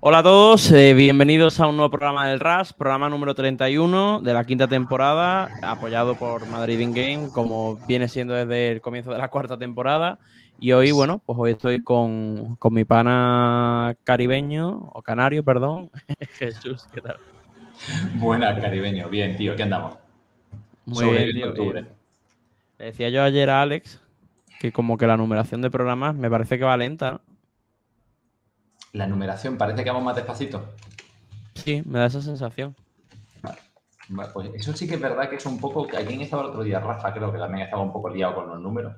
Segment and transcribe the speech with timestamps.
[0.00, 4.34] Hola a todos, eh, bienvenidos a un nuevo programa del RAS, programa número 31 de
[4.34, 9.18] la quinta temporada, apoyado por Madrid in Game, como viene siendo desde el comienzo de
[9.18, 10.18] la cuarta temporada.
[10.60, 15.90] Y hoy, bueno, pues hoy estoy con, mi pana caribeño, o canario, perdón.
[16.38, 17.16] Jesús, ¿qué tal?
[18.16, 19.96] Buena, caribeño, bien, tío, ¿qué andamos?
[20.84, 21.72] Muy bien, tío.
[21.72, 21.86] Le
[22.84, 23.98] decía yo ayer a Alex
[24.60, 27.20] que como que la numeración de programas me parece que va lenta, ¿no?
[28.96, 30.72] La numeración parece que vamos más despacito.
[31.54, 32.74] Sí, me da esa sensación.
[33.42, 34.30] Vale.
[34.32, 35.86] pues eso sí que es verdad que es un poco.
[35.86, 36.80] ¿Quién estaba el otro día?
[36.80, 38.96] Rafa, creo que también estaba un poco liado con los números.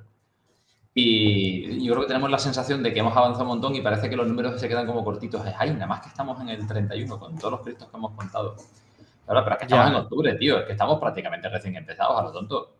[0.94, 4.08] Y yo creo que tenemos la sensación de que hemos avanzado un montón y parece
[4.08, 5.42] que los números se quedan como cortitos.
[5.58, 8.54] Ay, nada más que estamos en el 31 con todos los proyectos que hemos contado.
[9.26, 10.60] Ahora, pero es que estamos en octubre, tío.
[10.60, 12.77] Es que estamos prácticamente recién empezados a lo tonto.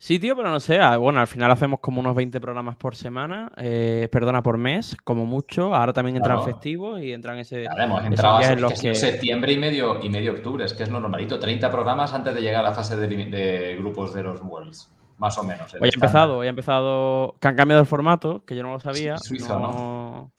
[0.00, 0.80] Sí, tío, pero no sé.
[0.80, 4.96] Ah, bueno, al final hacemos como unos 20 programas por semana, eh, perdona, por mes,
[5.04, 5.74] como mucho.
[5.74, 7.64] Ahora también entran festivos y entran ese.
[7.64, 11.38] Claro, hemos entrado a septiembre y medio, y medio octubre, es que es lo normalito.
[11.38, 15.44] 30 programas antes de llegar a la fase de, grupos de los Worlds, más o
[15.44, 15.74] menos.
[15.74, 17.36] Hoy ha empezado, hoy ha empezado.
[17.38, 19.18] Que han cambiado el formato, que yo no lo sabía.
[19.18, 20.32] suizo, ¿no?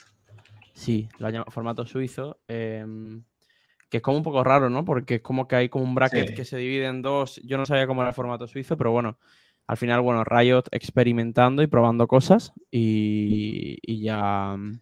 [0.73, 2.39] Sí, lo han llamado formato suizo.
[2.47, 3.21] Em,
[3.91, 4.83] que es como un poco raro, ¿no?
[4.83, 7.39] Porque es como que hay como un bracket que se divide en dos.
[7.43, 9.19] Yo no sabía cómo era el formato suizo, pero bueno,
[9.71, 14.81] al final, bueno, Riot experimentando y probando cosas y, ya mm,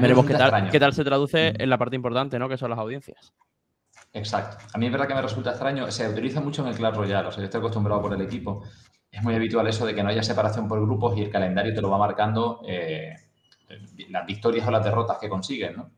[0.00, 2.48] veremos qué tal, qué tal, se traduce en la parte importante, ¿no?
[2.48, 3.32] Que son las audiencias.
[4.12, 4.56] Exacto.
[4.74, 5.88] A mí es verdad que me resulta extraño.
[5.92, 7.28] Se utiliza mucho en el Clash Royale.
[7.28, 8.64] O sea, yo estoy acostumbrado por el equipo.
[9.08, 11.80] Es muy habitual eso de que no haya separación por grupos y el calendario te
[11.80, 13.14] lo va marcando eh,
[14.08, 15.92] las victorias o las derrotas que consiguen, ¿no?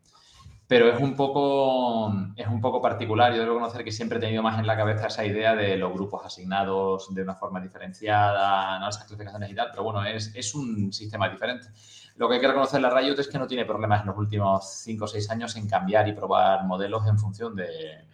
[0.68, 3.34] Pero es un poco es un poco particular.
[3.34, 5.92] Yo debo conocer que siempre he tenido más en la cabeza esa idea de los
[5.92, 8.88] grupos asignados de una forma diferenciada, ¿no?
[8.88, 11.68] esas clasificaciones y tal, pero bueno, es, es un sistema diferente.
[12.16, 14.68] Lo que hay que reconocer la Riot es que no tiene problemas en los últimos
[14.82, 18.04] 5 o 6 años en cambiar y probar modelos en función de,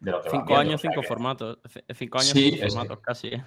[0.00, 1.58] de lo que Cinco años, cinco formatos.
[1.94, 3.28] Cinco años, cinco formatos, casi.
[3.28, 3.42] ¿eh?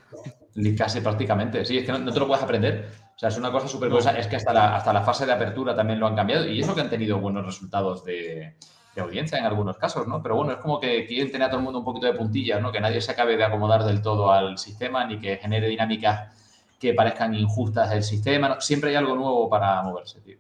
[0.78, 2.90] Casi prácticamente, sí, es que no, te lo puedes aprender.
[3.16, 4.18] O sea, es una cosa súper cosa.
[4.18, 6.76] Es que hasta la, hasta la fase de apertura también lo han cambiado y eso
[6.76, 8.56] que han tenido buenos resultados de,
[8.98, 10.22] audiencia en algunos casos, ¿no?
[10.22, 12.62] Pero bueno, es como que quieren tener a todo el mundo un poquito de puntillas,
[12.62, 12.74] ¿no?
[12.74, 16.94] Que nadie se acabe de acomodar del todo al sistema ni que genere dinámicas que
[16.94, 18.60] parezcan injustas del sistema.
[18.60, 20.38] Siempre hay algo nuevo para moverse, tío.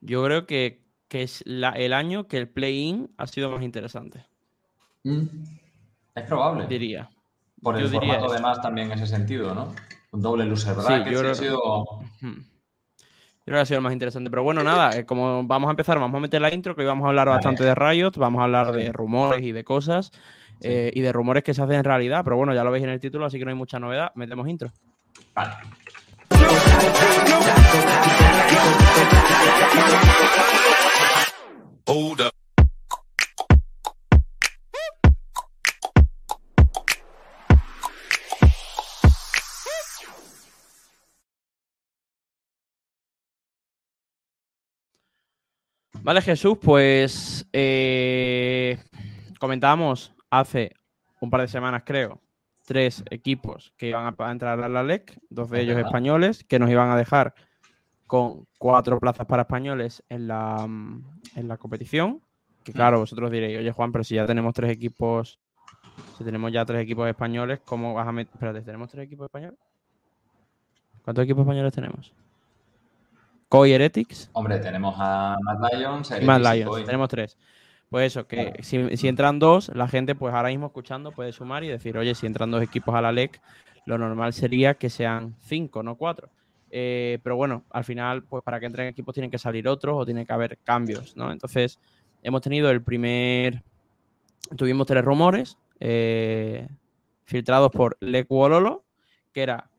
[0.00, 4.26] Yo creo que, es el año que el play-in ha sido más interesante.
[5.04, 5.22] Mm.
[6.14, 6.66] Es probable.
[6.66, 7.08] Diría.
[7.62, 9.74] Por el formato, además, también en ese sentido, ¿no?
[10.12, 11.06] Un doble loser, ¿verdad?
[11.10, 11.30] yo, creo...
[11.30, 11.58] ha sido...
[12.20, 12.30] yo
[13.44, 14.30] creo que ha sido el más interesante.
[14.30, 16.86] Pero bueno, nada, eh, como vamos a empezar, vamos a meter la intro, que hoy
[16.86, 20.12] vamos a hablar bastante de Riot, vamos a hablar de rumores y de cosas,
[20.60, 22.22] eh, y de rumores que se hacen en realidad.
[22.22, 24.12] Pero bueno, ya lo veis en el título, así que no hay mucha novedad.
[24.14, 24.70] Metemos intro.
[25.34, 25.54] Vale.
[46.04, 48.76] Vale, Jesús, pues eh,
[49.40, 50.74] comentábamos hace
[51.18, 52.20] un par de semanas, creo,
[52.66, 56.68] tres equipos que iban a entrar a la LEC, dos de ellos españoles, que nos
[56.68, 57.34] iban a dejar
[58.06, 60.68] con cuatro plazas para españoles en la,
[61.36, 62.20] en la competición.
[62.64, 62.74] Que mm.
[62.74, 65.38] claro, vosotros diréis, oye Juan, pero si ya tenemos tres equipos,
[66.18, 68.34] si tenemos ya tres equipos españoles, ¿cómo vas a meter?
[68.34, 69.58] Espérate, ¿tenemos tres equipos españoles?
[71.02, 72.12] ¿Cuántos equipos españoles tenemos?
[73.54, 74.30] Koi Heretics.
[74.32, 76.10] Hombre, tenemos a Mad Lions.
[76.24, 77.38] Mad Lions, tenemos tres.
[77.88, 81.68] Pues eso, que si, entran dos, la gente, pues ahora mismo escuchando, puede sumar y
[81.68, 83.40] decir, oye, si entran dos equipos a la LEC,
[83.86, 86.30] lo normal sería que sean cinco, no cuatro.
[86.72, 90.04] Eh, pero bueno, al final, pues para que entren equipos tienen que salir otros o
[90.04, 91.30] tiene que haber cambios, ¿no?
[91.30, 91.78] Entonces,
[92.24, 93.62] hemos tenido el primer.
[94.56, 96.66] Tuvimos tres rumores eh,
[97.22, 98.82] filtrados por LEC Wololo,
[99.32, 99.70] que era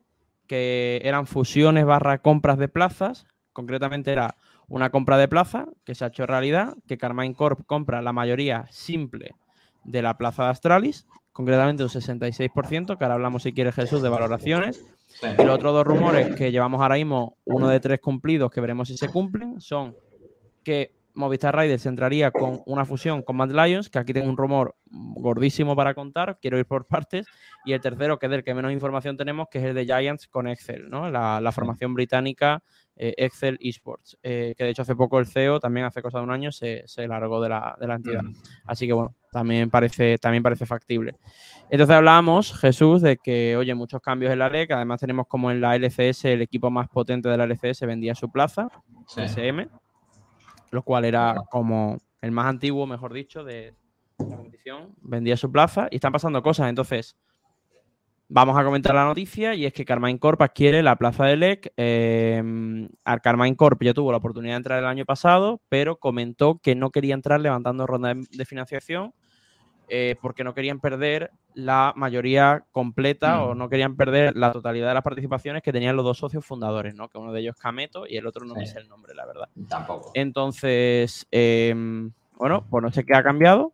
[0.46, 4.36] que eran fusiones barra compras de plazas concretamente era
[4.68, 8.66] una compra de plaza que se ha hecho realidad, que Carmine Corp compra la mayoría
[8.70, 9.34] simple
[9.82, 14.10] de la plaza de Astralis, concretamente un 66%, que ahora hablamos si quiere Jesús de
[14.10, 14.84] valoraciones.
[15.22, 18.88] Y los otros dos rumores que llevamos ahora mismo, uno de tres cumplidos, que veremos
[18.88, 19.96] si se cumplen, son
[20.62, 24.76] que Movistar Riders entraría con una fusión con Mad Lions, que aquí tengo un rumor
[24.84, 27.26] gordísimo para contar, quiero ir por partes,
[27.64, 30.28] y el tercero, que es del que menos información tenemos, que es el de Giants
[30.28, 31.10] con Excel, ¿no?
[31.10, 32.62] la, formación británica
[32.96, 36.24] eh, Excel Esports, eh, que de hecho hace poco el CEO, también hace cosa de
[36.24, 38.22] un año, se, largó de la, entidad.
[38.66, 41.14] Así que bueno, también parece, también parece factible.
[41.70, 45.62] Entonces hablábamos, Jesús, de que, oye, muchos cambios en la LEC, además tenemos como en
[45.62, 48.68] la LCS, el equipo más potente de la LCS vendía su plaza,
[49.16, 49.66] SM
[50.76, 53.74] lo cual era como el más antiguo, mejor dicho, de
[54.18, 56.68] la competición, vendía su plaza y están pasando cosas.
[56.68, 57.16] Entonces,
[58.28, 61.72] vamos a comentar la noticia y es que Carmine Corp adquiere la plaza de LEC.
[61.76, 62.88] Eh,
[63.22, 66.90] Carmine Corp ya tuvo la oportunidad de entrar el año pasado, pero comentó que no
[66.90, 69.14] quería entrar levantando ronda de financiación
[69.88, 73.58] eh, porque no querían perder la mayoría completa o mm.
[73.58, 77.08] no querían perder la totalidad de las participaciones que tenían los dos socios fundadores, ¿no?
[77.08, 79.26] Que uno de ellos es Cameto y el otro no me sé el nombre, la
[79.26, 79.48] verdad.
[79.68, 80.10] Tampoco.
[80.14, 83.72] Entonces, em, bueno, pues no sé qué ha cambiado,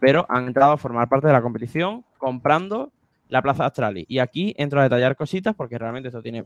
[0.00, 2.90] pero han entrado a formar parte de la competición comprando
[3.28, 4.06] la Plaza Astralis.
[4.08, 6.44] Y aquí entro a detallar cositas porque realmente esto tiene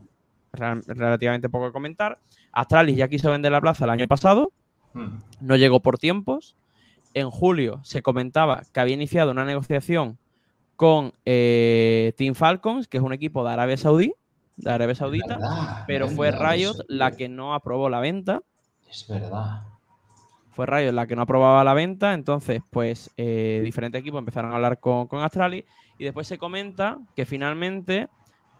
[0.51, 2.19] relativamente poco que comentar.
[2.51, 4.51] Astralis ya quiso vender la plaza el año pasado,
[4.93, 5.07] mm.
[5.41, 6.55] no llegó por tiempos
[7.19, 10.17] en julio se comentaba que había iniciado una negociación
[10.75, 14.13] con eh, Team Falcons, que es un equipo de Arabia Saudí,
[14.55, 18.41] de Arabia Saudita, pero fue Riot la que no aprobó la venta.
[18.87, 19.63] Es verdad.
[20.51, 24.55] Fue Riot la que no aprobaba la venta, entonces, pues, eh, diferentes equipos empezaron a
[24.55, 25.65] hablar con, con Astralis
[25.97, 28.07] y después se comenta que finalmente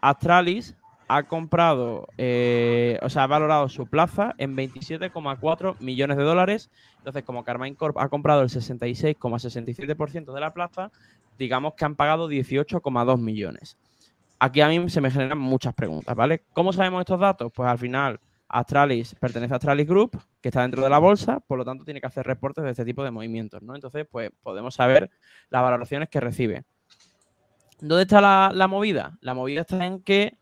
[0.00, 0.76] Astralis
[1.08, 6.70] ha comprado, eh, o sea, ha valorado su plaza en 27,4 millones de dólares.
[6.98, 10.90] Entonces, como Carmine Corp ha comprado el 66,67% de la plaza,
[11.38, 13.78] digamos que han pagado 18,2 millones.
[14.38, 16.44] Aquí a mí se me generan muchas preguntas, ¿vale?
[16.52, 17.50] ¿Cómo sabemos estos datos?
[17.52, 21.58] Pues al final, Astralis pertenece a Astralis Group, que está dentro de la bolsa, por
[21.58, 23.74] lo tanto tiene que hacer reportes de este tipo de movimientos, ¿no?
[23.74, 25.10] Entonces, pues podemos saber
[25.48, 26.64] las valoraciones que recibe.
[27.80, 29.18] ¿Dónde está la, la movida?
[29.20, 30.37] La movida está en que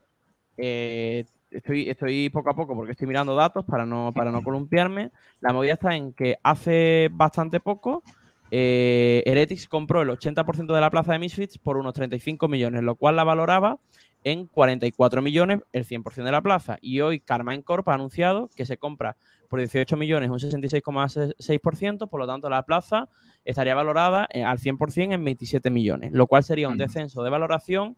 [0.56, 5.10] eh, estoy, estoy poco a poco porque estoy mirando datos para no, para no columpiarme.
[5.40, 8.02] La movida está en que hace bastante poco
[8.50, 12.94] eh, Heretics compró el 80% de la plaza de Misfits por unos 35 millones, lo
[12.94, 13.78] cual la valoraba
[14.24, 16.78] en 44 millones el 100% de la plaza.
[16.80, 22.20] Y hoy Carmine Corp ha anunciado que se compra por 18 millones un 66,6%, por
[22.20, 23.08] lo tanto la plaza
[23.44, 27.96] estaría valorada eh, al 100% en 27 millones, lo cual sería un descenso de valoración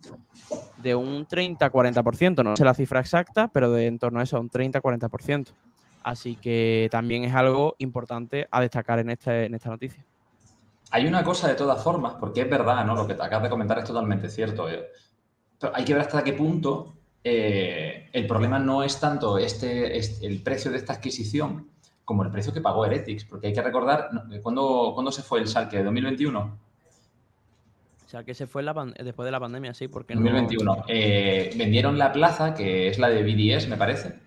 [0.77, 4.51] de un 30-40%, no sé la cifra exacta, pero de en torno a eso, un
[4.51, 5.49] 30-40%.
[6.03, 10.05] Así que también es algo importante a destacar en, este, en esta noticia.
[10.91, 12.95] Hay una cosa de todas formas, porque es verdad, ¿no?
[12.95, 14.71] Lo que te acabas de comentar es totalmente cierto.
[14.71, 14.87] Eh.
[15.75, 20.71] hay que ver hasta qué punto eh, el problema no es tanto este, el precio
[20.71, 21.69] de esta adquisición,
[22.05, 24.09] como el precio que pagó Heretics, porque hay que recordar,
[24.43, 25.85] ¿cuándo, se fue el Salque?
[25.85, 26.57] ¿2021?
[28.25, 28.65] que se fue
[28.99, 30.85] después de la pandemia, sí, porque 2021.
[30.89, 34.19] Eh, vendieron la plaza, que es la de BDS, me parece,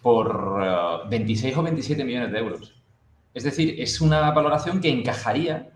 [0.00, 2.80] por 26 eh, o 27 millones de euros.
[3.34, 5.70] Es decir, es una valoración que encajaría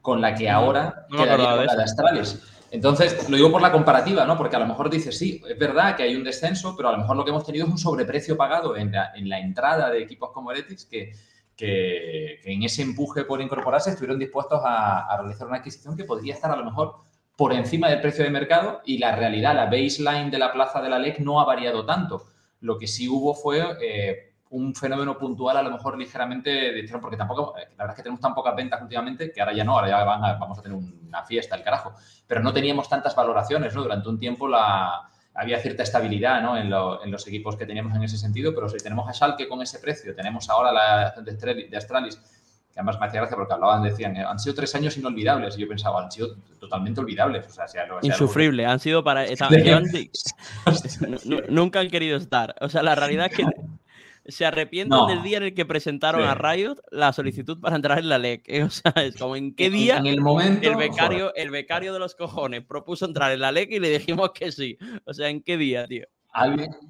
[0.00, 2.40] con la que ahora quedaría la de Astralis.
[2.72, 4.38] Entonces, lo digo por la comparativa, ¿no?
[4.38, 6.98] Porque a lo mejor dices, sí, es verdad que hay un descenso, pero a lo
[6.98, 10.50] mejor lo que hemos tenido es un sobreprecio pagado en la, entrada de equipos como
[10.50, 11.12] Heretics que,
[11.58, 16.56] en ese empuje por incorporarse estuvieron dispuestos a, realizar una adquisición que podría estar a
[16.56, 16.94] lo mejor
[17.36, 20.88] por encima del precio de mercado y la realidad, la baseline de la plaza de
[20.88, 22.24] la LEC no ha variado tanto.
[22.60, 27.16] Lo que sí hubo fue eh, un fenómeno puntual a lo mejor ligeramente de porque
[27.16, 29.78] tampoco, eh, la verdad es que tenemos tan pocas ventas últimamente que ahora ya no,
[29.78, 31.94] ahora ya vamos a tener una fiesta, el carajo,
[32.26, 33.82] pero no teníamos tantas valoraciones, ¿no?
[33.82, 36.56] Durante un tiempo la, había cierta estabilidad ¿no?
[36.56, 39.78] en, los equipos que teníamos en ese sentido, pero si tenemos a Schalke con ese
[39.78, 44.38] precio, tenemos ahora la de Astralis, que además me hacía gracia porque hablaban, decían, han
[44.38, 47.46] sido tres años inolvidables, y yo pensaba, han sido totalmente olvidables.
[47.46, 47.66] O sea,
[48.02, 49.24] Insufrible, han sido para...
[51.48, 52.54] nunca han querido estar.
[52.60, 53.44] O sea, la realidad es que
[54.26, 58.08] se arrepienten del día en el que presentaron a Riot la solicitud para entrar en
[58.08, 58.48] la LEC.
[58.66, 61.98] O sea, es como en qué día en el, momento, el, becario, el becario de
[61.98, 64.78] los cojones propuso entrar en la LEC y le dijimos que sí.
[65.04, 66.06] O sea, ¿en qué día, tío?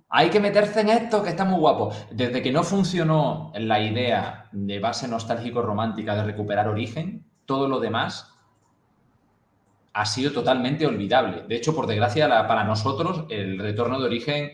[0.09, 1.93] Hay que meterse en esto, que está muy guapo.
[2.11, 8.33] Desde que no funcionó la idea de base nostálgico-romántica de recuperar origen, todo lo demás
[9.95, 11.45] ha sido totalmente olvidable.
[11.49, 14.53] De hecho, por desgracia, para nosotros, el retorno de origen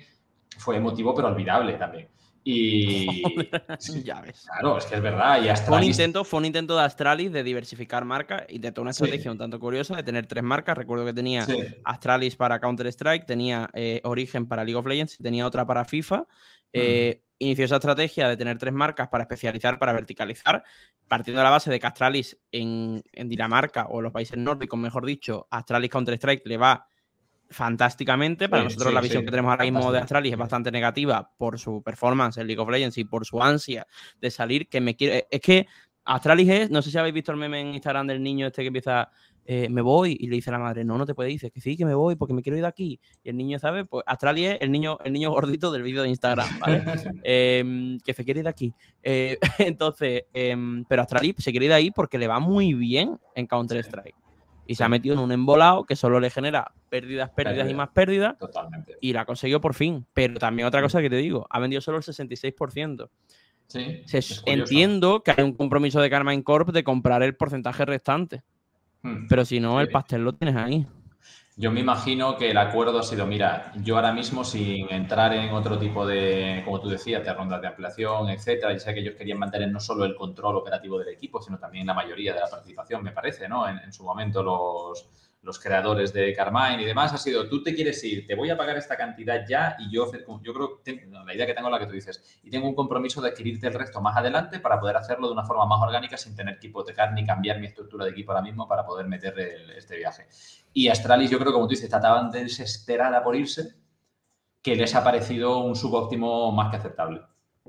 [0.56, 2.08] fue emotivo, pero olvidable también.
[2.50, 3.22] Y.
[4.04, 4.46] ya ves.
[4.46, 5.42] Claro, es que es verdad.
[5.42, 8.82] Y fue, un intento, fue un intento de Astralis de diversificar marcas y de toda
[8.82, 10.78] una estrategia un tanto curiosa de tener tres marcas.
[10.78, 11.46] Recuerdo que tenía
[11.84, 16.26] Astralis para Counter-Strike, tenía eh, Origen para League of Legends y tenía otra para FIFA.
[16.72, 20.64] Eh, inició esa estrategia de tener tres marcas para especializar, para verticalizar,
[21.06, 25.04] partiendo de la base de que Astralis en, en Dinamarca o los países nórdicos, mejor
[25.04, 26.88] dicho, Astralis Counter-Strike le va
[27.50, 28.48] fantásticamente.
[28.48, 31.82] Para nosotros la visión que tenemos ahora mismo de Astralis es bastante negativa por su
[31.82, 33.86] performance en League of Legends y por su ansia
[34.20, 35.26] de salir, que me quiere...
[35.30, 35.66] Es que
[36.04, 38.68] Astralis es, no sé si habéis visto el meme en Instagram del niño este que
[38.68, 39.10] empieza,
[39.44, 41.60] eh, me voy, y le dice a la madre, no, no te puede, dice que
[41.60, 42.98] sí, que me voy porque me quiero ir de aquí.
[43.22, 43.84] Y el niño, ¿sabe?
[43.84, 46.82] Pues Astralis es el niño, el niño gordito del vídeo de Instagram, ¿vale?
[47.24, 48.72] Em, que se quiere ir de aquí.
[49.02, 53.18] Eh, entonces, em, pero Astralis se quiere ir de ahí porque le va muy bien
[53.34, 54.27] en Counter-Strike
[54.68, 57.88] y se ha metido en un embolado que solo le genera pérdidas, pérdidas y más
[57.88, 58.36] pérdidas.
[58.36, 58.98] Totalmente.
[59.00, 60.06] Y la ha conseguido por fin.
[60.12, 63.08] Pero también otra cosa que te digo, ha vendido solo el 66%.
[63.66, 64.02] Sí,
[64.44, 68.42] entiendo que hay un compromiso de Carmine Corp de comprar el porcentaje restante.
[69.00, 69.26] Hmm.
[69.26, 70.86] Pero si no, el pastel lo tienes ahí.
[71.60, 75.50] Yo me imagino que el acuerdo ha sido, mira, yo ahora mismo sin entrar en
[75.52, 79.16] otro tipo de, como tú decías, de rondas de ampliación, etcétera, y sé que ellos
[79.16, 82.46] querían mantener no solo el control operativo del equipo, sino también la mayoría de la
[82.46, 83.68] participación, me parece, ¿no?
[83.68, 85.08] en su momento los,
[85.42, 88.56] los creadores de Carmine y demás, ha sido, tú te quieres ir, te voy a
[88.56, 90.10] pagar esta cantidad ya y yo,
[90.42, 92.74] yo creo, que la idea que tengo es la que tú dices, y tengo un
[92.74, 96.16] compromiso de adquirirte el resto más adelante para poder hacerlo de una forma más orgánica
[96.16, 99.34] sin tener que hipotecar ni cambiar mi estructura de equipo ahora mismo para poder meter
[99.76, 100.26] este viaje.
[100.72, 103.74] Y Astralis, yo creo, como tú dices, está tan desesperada por irse
[104.62, 107.20] que les ha parecido un subóptimo más que aceptable.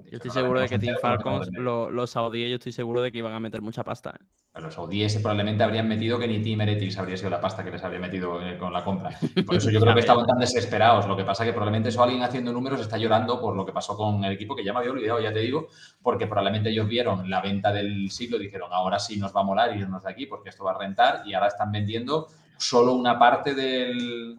[0.05, 3.33] Yo estoy seguro de que Team Falcons, los saudíes, yo estoy seguro de que iban
[3.33, 4.15] a meter mucha pasta.
[4.19, 4.59] ¿eh?
[4.59, 7.83] Los saudíes probablemente habrían metido que ni Team Heretics habría sido la pasta que les
[7.83, 9.11] habría metido eh, con la compra.
[9.45, 11.07] Por eso yo creo que estaban tan desesperados.
[11.07, 13.71] Lo que pasa es que probablemente eso alguien haciendo números está llorando por lo que
[13.71, 15.67] pasó con el equipo, que ya me había olvidado, ya te digo,
[16.01, 19.43] porque probablemente ellos vieron la venta del siglo y dijeron, ahora sí nos va a
[19.43, 22.27] molar irnos de aquí porque esto va a rentar y ahora están vendiendo
[22.59, 24.37] solo una parte del,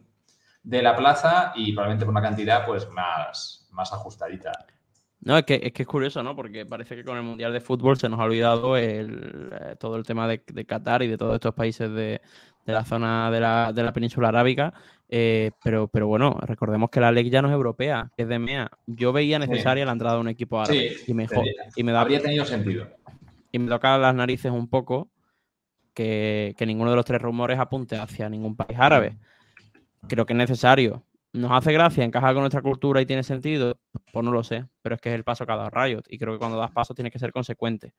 [0.62, 4.52] de la plaza y probablemente por una cantidad pues más, más ajustadita.
[5.22, 6.34] No, es que, es que es curioso, ¿no?
[6.34, 9.96] Porque parece que con el Mundial de Fútbol se nos ha olvidado el, eh, todo
[9.96, 12.22] el tema de, Qatar y de todos estos países de,
[12.64, 14.72] la zona de la, de la península arábica.
[15.10, 18.70] Eh, pero, pero bueno, recordemos que la ley ya no es europea, es de MEA.
[18.86, 20.96] Yo veía necesaria la entrada de un equipo árabe.
[21.06, 21.44] y, mejor,
[21.76, 22.86] y me da, habría tenido sentido.
[23.52, 25.10] Y me toca las narices un poco
[26.00, 29.18] que, que ninguno de los tres rumores apunte hacia ningún país árabe.
[30.08, 33.78] Creo que es necesario nos hace gracia, encaja con nuestra cultura y tiene sentido,
[34.12, 36.18] pues no lo sé, pero es que es el paso que ha dado Riot y
[36.18, 37.94] creo que cuando das paso tienes que ser consecuente.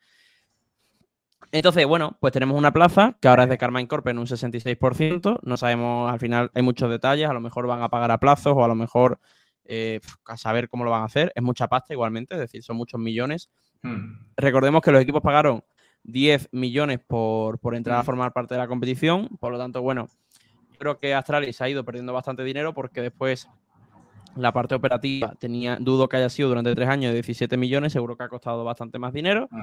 [1.53, 5.39] Entonces, bueno, pues tenemos una plaza que ahora es de Carmine Corp en un 66%,
[5.43, 8.53] no sabemos, al final hay muchos detalles, a lo mejor van a pagar a plazos
[8.55, 9.19] o a lo mejor
[9.65, 12.77] eh, a saber cómo lo van a hacer, es mucha pasta igualmente, es decir, son
[12.77, 13.49] muchos millones.
[13.81, 14.13] Hmm.
[14.37, 15.63] Recordemos que los equipos pagaron
[16.03, 18.05] 10 millones por, por entrar a hmm.
[18.05, 20.07] formar parte de la competición, por lo tanto, bueno,
[20.77, 23.47] creo que Astralis ha ido perdiendo bastante dinero porque después
[24.35, 28.15] la parte operativa tenía, dudo que haya sido durante tres años de 17 millones, seguro
[28.15, 29.47] que ha costado bastante más dinero.
[29.51, 29.61] Mm.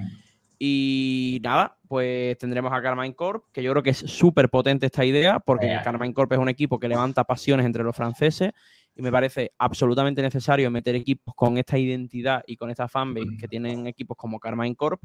[0.61, 5.05] Y nada, pues tendremos a Carmine Corp, que yo creo que es súper potente esta
[5.05, 8.53] idea, porque Carmine Corp es un equipo que levanta pasiones entre los franceses
[8.99, 13.49] y me parece absolutamente necesario meter equipos con esta identidad y con esta fanbase que
[13.49, 15.01] tienen equipos como Carmine Corp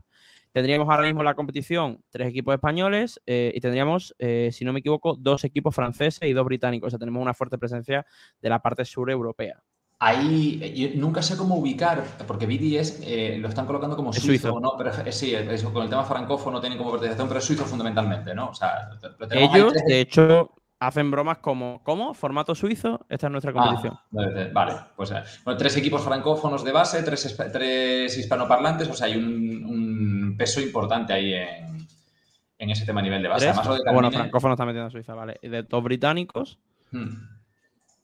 [0.53, 4.71] Tendríamos ahora mismo en la competición tres equipos españoles eh, y tendríamos, eh, si no
[4.71, 6.87] me equivoco, dos equipos franceses y dos británicos.
[6.87, 8.05] O sea, tenemos una fuerte presencia
[8.39, 9.63] de la parte sur europea.
[9.97, 14.73] Ahí yo nunca sé cómo ubicar, porque BDS eh, lo están colocando como suizo, ¿no?
[14.77, 15.33] Pero sí,
[15.73, 18.49] con el tema francófono tienen como pertenecen, pero es suizo fundamentalmente, ¿no?
[18.49, 18.89] O sea,
[19.31, 20.51] Ellos, de hecho,
[20.87, 22.13] hacen bromas como, ¿cómo?
[22.13, 23.05] ¿Formato suizo?
[23.09, 24.53] Esta es nuestra ah, competición.
[24.53, 25.13] vale, pues
[25.57, 31.33] tres equipos francófonos de base, tres, tres hispanoparlantes, o sea, hay un, peso importante ahí
[31.33, 33.49] en, ese tema a nivel de base.
[33.49, 35.39] Además, Bueno, francófonos está metiendo Suiza, vale.
[35.41, 36.59] De dos británicos.
[36.91, 37.09] Hmm.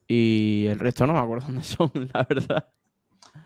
[0.07, 2.67] Y el resto no me acuerdo dónde son, la verdad.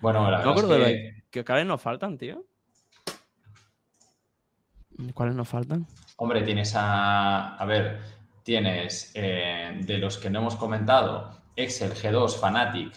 [0.02, 0.46] Bueno, la verdad.
[0.46, 2.46] No me acuerdo de ¿Qué cuáles nos faltan, tío?
[5.14, 5.88] ¿Cuáles nos faltan?
[6.18, 7.56] Hombre, tienes a.
[7.56, 8.00] A ver,
[8.44, 12.94] tienes eh, de los que no hemos comentado, Excel, G2, Fanatic.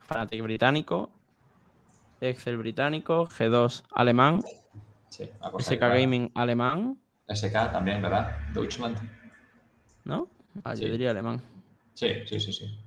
[0.00, 1.10] Fanatic británico,
[2.20, 4.42] Excel británico, G2 alemán,
[5.10, 6.98] SK Gaming alemán.
[7.28, 8.36] SK también, ¿verdad?
[8.52, 8.98] Deutschland.
[10.04, 10.28] ¿No?
[10.62, 11.40] Ah, yo diría alemán.
[11.94, 12.83] Sí, sí, sí, sí.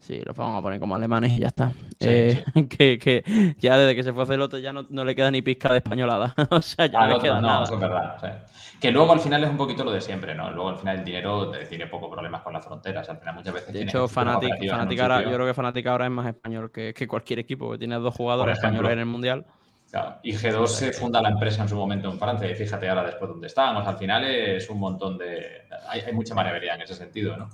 [0.00, 1.72] Sí, los vamos a poner como alemanes y ya está.
[2.00, 5.78] Eh, que, ya desde que se fue otro ya no, le queda ni pizca de
[5.78, 6.34] españolada.
[6.50, 7.64] o sea, ya no queda nada.
[7.64, 8.46] Eso es verdad.
[8.80, 10.50] Que luego al final es un poquito lo de siempre, ¿no?
[10.50, 13.08] Luego al final el dinero tiene poco problemas con las fronteras.
[13.10, 13.74] Al final muchas veces.
[13.74, 17.70] De hecho, Fanatic, ahora, yo creo que Fanatic ahora es más español que, cualquier equipo,
[17.72, 19.44] que tiene dos jugadores españoles en el Mundial.
[19.90, 20.16] Claro.
[20.22, 23.28] Y G2 se funda la empresa en su momento en Francia y fíjate ahora después
[23.28, 23.86] donde estábamos.
[23.86, 25.66] Al final es un montón de.
[25.88, 27.50] Hay, hay mucha manevría en ese sentido, ¿no?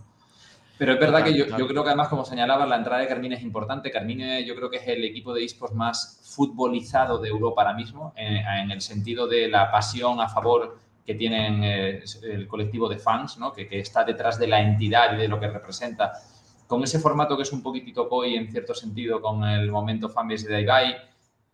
[0.79, 3.43] Pero es verdad que yo, creo que además, como señalaba, la entrada de Carmine es
[3.43, 3.91] importante.
[3.91, 8.13] Carmine yo creo que es el equipo de esports más futbolizado de Europa ahora mismo,
[8.17, 13.39] en, el sentido de la pasión a favor que tienen eh, el colectivo de fans,
[13.39, 13.53] ¿no?
[13.53, 16.13] que, está detrás de la entidad y de lo que representa.
[16.67, 20.49] Con ese formato que es un poquitito COI en cierto sentido, con el momento fanbase
[20.49, 20.97] de Ibai,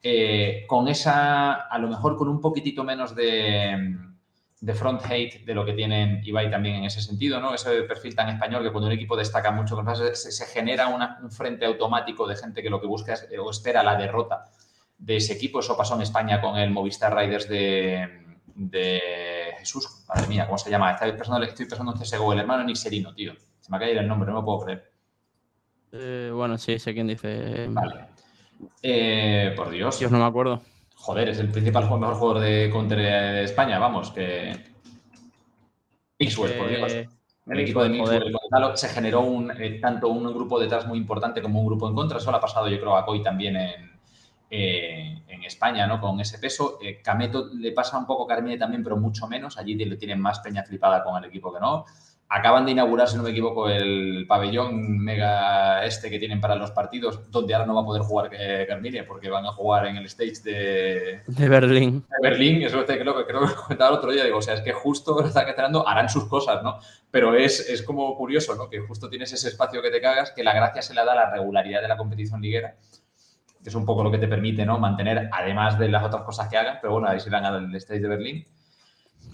[0.03, 4.12] eh, con esa, a lo mejor con un poquitito menos de
[4.63, 7.53] de front hate de lo que tienen Ibai también en ese sentido, ¿no?
[7.53, 9.77] Ese perfil tan español que cuando un equipo destaca mucho,
[10.15, 13.83] se, se genera un frente automático de gente que lo que busca es, o espera
[13.83, 14.45] la derrota
[14.97, 15.59] de ese equipo.
[15.59, 18.09] Eso pasó en España con el Movistar Riders de,
[19.59, 20.05] Jesús.
[20.07, 20.93] Madre mía, ¿cómo se llama?
[20.93, 23.33] Estoy pensando, estoy pensando en CSGO, el hermano Nixerino, tío.
[23.59, 24.93] Se me ha caído el nombre, no me puedo creer.
[25.91, 27.67] Eh, bueno, sí, sé quién dice.
[27.69, 28.07] Vale.
[28.81, 29.99] Eh, por Dios.
[29.99, 30.63] Dios, no me acuerdo
[31.03, 34.57] joder, es el principal mejor jugador de Counter de España, vamos, que.
[36.19, 36.93] Mixwell, por Dios.
[37.45, 38.33] El equipo de Mixwell
[38.75, 42.19] se generó un, eh, tanto un grupo detrás muy importante como un grupo en contra.
[42.19, 43.91] Eso lo ha pasado, yo creo, a Coy también en,
[44.49, 46.01] eh, en España, ¿no?
[46.01, 46.79] Con ese peso.
[46.81, 49.59] Eh, Cameto le pasa un poco a Carmine también, pero mucho menos.
[49.59, 51.85] Allí le tienen más peña flipada con el equipo que no.
[52.35, 56.71] Acaban de inaugurar, si no me equivoco, el pabellón mega este que tienen para los
[56.71, 59.97] partidos, donde ahora no va a poder jugar eh, Carmine, porque van a jugar en
[59.99, 62.07] el stage de, de Berlín.
[62.09, 64.25] De Berlín, eso que creo, que creo que comentaba el otro día.
[64.25, 66.79] Digo, o sea, es que justo lo están esperando, harán sus cosas, ¿no?
[67.11, 68.71] Pero es, es como curioso, ¿no?
[68.71, 71.17] Que justo tienes ese espacio que te cagas, que la gracia se le da a
[71.17, 72.77] la regularidad de la competición liguera
[73.63, 74.79] que es un poco lo que te permite ¿no?
[74.79, 78.01] mantener, además de las otras cosas que hagas, pero bueno, ahí se van al stage
[78.01, 78.47] de Berlín.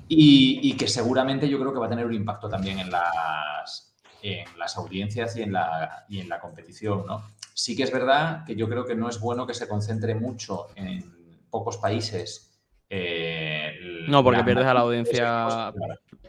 [0.08, 4.46] Y, que seguramente yo creo que va a tener un impacto también en las, en
[4.58, 7.22] las audiencias y en, la, y en la competición, ¿no?
[7.52, 10.68] Sí que es verdad que yo creo que no es bueno que se concentre mucho
[10.76, 11.18] en
[11.50, 12.60] pocos países.
[12.88, 13.72] Eh,
[14.08, 15.72] no, porque pierdes a la audiencia,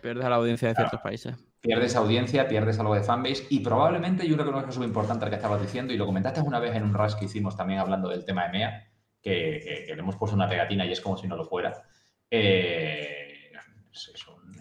[0.02, 1.36] pierdes a la audiencia de ciertos países.
[1.62, 5.30] Pierdes audiencia, pierdes algo de fanbase y probablemente yo creo que es muy importante lo
[5.30, 8.10] que estabas diciendo y lo comentaste una vez en un rush que hicimos también hablando
[8.10, 8.88] del tema de MEA,
[9.22, 11.84] que, le hemos puesto una pegatina y es como si no lo fuera.
[12.32, 13.19] Eh,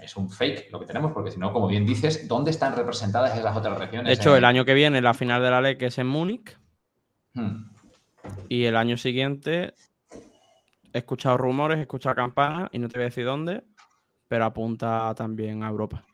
[0.03, 3.39] es, un, fake lo que tenemos, porque si no, como bien dices, ¿dónde están representadas
[3.39, 4.07] esas otras regiones?
[4.07, 6.59] De hecho, el año que viene la final de la ley que es en Múnich.
[7.35, 7.71] Hmm.
[8.49, 9.75] Y el año siguiente
[10.93, 13.65] he escuchado rumores, he escuchado campanas y no te voy a decir dónde,
[14.27, 16.05] pero apunta también a Europa.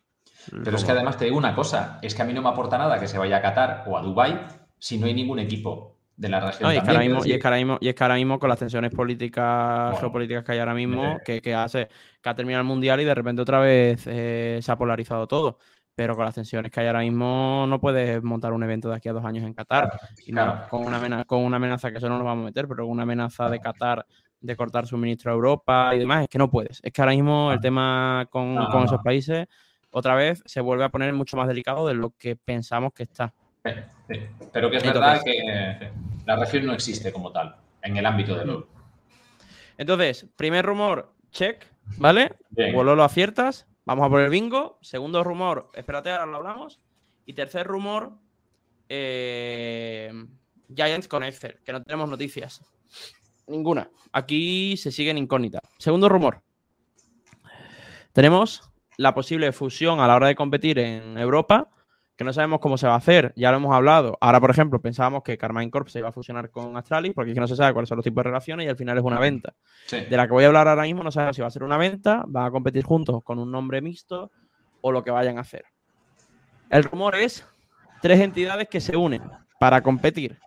[0.50, 2.76] Pero es que además te digo una cosa, es que a mí no me aporta
[2.76, 4.46] nada que se vaya a Qatar o a Dubai
[4.78, 6.72] si no hay ningún equipo de la región.
[6.72, 6.82] y, es
[7.94, 11.88] que ahora mismo, con las tensiones políticas, geopolíticas que hay ahora mismo, que, hace
[12.22, 15.58] que ha terminado el mundial y de repente otra vez eh, se ha polarizado todo.
[15.96, 19.08] Pero con las tensiones que hay ahora mismo no puedes montar un evento de aquí
[19.08, 19.92] a dos años en Qatar.
[20.68, 22.92] con, una amenaza, con una amenaza que eso no nos vamos a meter, pero con
[22.92, 24.04] una amenaza de Qatar
[24.40, 26.80] de cortar suministro a Europa y demás, es que no puedes.
[26.82, 29.46] Es que ahora mismo el tema con, con esos países
[29.90, 33.32] otra vez se vuelve a poner mucho más delicado de lo que pensamos que está.
[34.52, 35.90] Pero que es verdad que
[36.26, 38.66] la región no existe como tal en el ámbito de LOL.
[39.78, 42.32] Entonces, primer rumor, check, ¿vale?
[42.50, 43.66] Vuelo lo aciertas.
[43.86, 44.78] Vamos a poner bingo.
[44.82, 46.80] Segundo rumor, espérate, ahora lo hablamos.
[47.26, 48.12] Y tercer rumor,
[48.88, 50.12] eh,
[50.74, 52.62] Giants con Excel, que no tenemos noticias.
[53.46, 53.90] Ninguna.
[54.12, 55.60] Aquí se sigue en incógnita.
[55.78, 56.42] Segundo rumor.
[58.12, 61.73] Tenemos la posible fusión a la hora de competir en Europa
[62.16, 64.16] que no sabemos cómo se va a hacer, ya lo hemos hablado.
[64.20, 67.34] Ahora, por ejemplo, pensábamos que Carmine Corp se iba a fusionar con Astralis, porque es
[67.34, 69.18] que no se sabe cuáles son los tipos de relaciones y al final es una
[69.18, 69.54] venta.
[69.90, 71.76] De la que voy a hablar ahora mismo, no sabemos si va a ser una
[71.76, 74.30] venta, van a competir juntos con un nombre mixto
[74.80, 75.64] o lo que vayan a hacer.
[76.70, 77.46] El rumor es
[78.00, 79.22] tres entidades que se unen
[79.58, 80.38] para competir.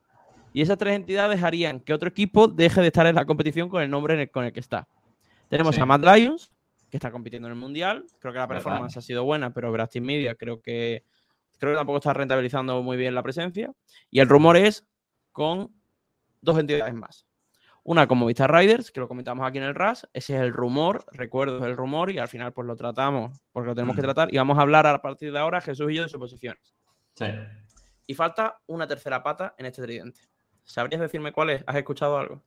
[0.54, 3.84] Y esas tres entidades harían que otro equipo deje de estar en la competición con
[3.84, 4.88] el nombre con el que está.
[5.50, 6.52] Tenemos a Mad Lions,
[6.90, 8.06] que está compitiendo en el Mundial.
[8.20, 11.04] Creo que la performance ha sido buena, pero Brastin Media creo que
[11.58, 13.72] creo que tampoco está rentabilizando muy bien la presencia.
[14.10, 14.86] Y el rumor es
[15.32, 15.72] con
[16.42, 17.26] dos entidades más.
[17.84, 21.06] Una como Vista Riders, que lo comentamos aquí en el RAS, ese es el rumor,
[21.14, 24.06] recuerdo el rumor, y al final pues lo tratamos porque lo tenemos que mm.
[24.06, 24.34] tratar.
[24.34, 26.76] Y vamos a hablar a partir de ahora, Jesús y yo, de suposiciones.
[27.16, 27.28] Sí.
[28.06, 30.22] Y falta una tercera pata en este tridente.
[30.66, 31.64] ¿Sabrías decirme cuál es?
[31.66, 32.44] ¿Has escuchado algo?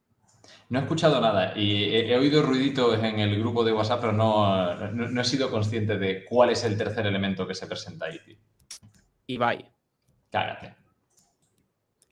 [0.68, 4.75] No he escuchado nada y he, oído ruiditos en el grupo de WhatsApp, pero no,
[4.92, 8.20] no, he sido consciente de cuál es el tercer elemento que se presenta ahí.
[9.33, 9.71] Ibai.
[10.31, 10.75] Cágate.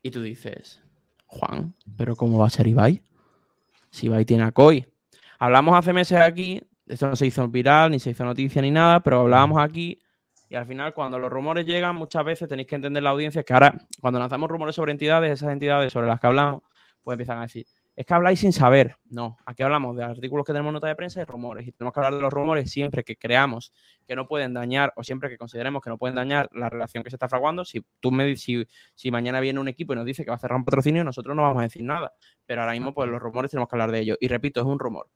[0.01, 0.81] Y tú dices,
[1.25, 3.01] Juan, ¿pero cómo va a ser Ibai?
[3.91, 4.85] Si Ibai tiene a Koi.
[5.39, 9.01] Hablamos hace meses aquí, esto no se hizo viral, ni se hizo noticia ni nada,
[9.01, 9.99] pero hablábamos aquí
[10.49, 13.53] y al final cuando los rumores llegan, muchas veces tenéis que entender la audiencia que
[13.53, 16.63] ahora, cuando lanzamos rumores sobre entidades, esas entidades sobre las que hablamos,
[17.03, 17.67] pues empiezan a decir,
[17.99, 18.95] es que habláis sin saber.
[19.09, 21.67] No, aquí hablamos de artículos que tenemos nota de prensa y rumores.
[21.67, 23.73] Y tenemos que hablar de los rumores siempre que creamos
[24.07, 27.09] que no pueden dañar o siempre que consideremos que no pueden dañar la relación que
[27.09, 27.65] se está fraguando.
[27.65, 30.39] Si tú me si, si mañana viene un equipo y nos dice que va a
[30.39, 32.13] cerrar un patrocinio, nosotros no vamos a decir nada.
[32.45, 34.17] Pero ahora mismo, pues los rumores tenemos que hablar de ellos.
[34.21, 35.09] Y repito, es un rumor.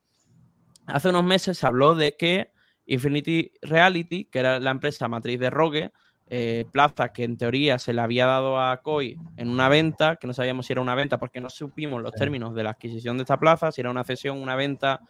[0.86, 2.52] Hace unos meses se habló de que
[2.86, 5.94] Infinity Reality, que era la empresa matriz de Rogue,
[6.36, 10.26] eh, plaza que en teoría se le había dado a COI en una venta, que
[10.26, 13.22] no sabíamos si era una venta porque no supimos los términos de la adquisición de
[13.22, 15.02] esta plaza, si era una cesión, una venta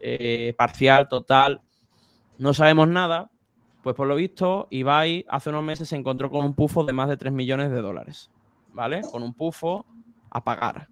[0.00, 1.60] eh, parcial, total,
[2.36, 3.30] no sabemos nada.
[3.84, 7.08] Pues por lo visto, Ibai hace unos meses se encontró con un pufo de más
[7.08, 8.32] de 3 millones de dólares,
[8.72, 9.02] ¿vale?
[9.02, 9.86] Con un pufo
[10.30, 10.88] a pagar.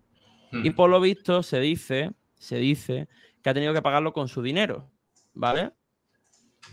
[0.52, 0.74] Y hmm.
[0.76, 3.08] por lo visto se dice, se dice
[3.42, 4.88] que ha tenido que pagarlo con su dinero,
[5.34, 5.72] ¿vale?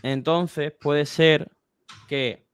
[0.03, 1.51] Entonces puede ser
[2.08, 2.46] que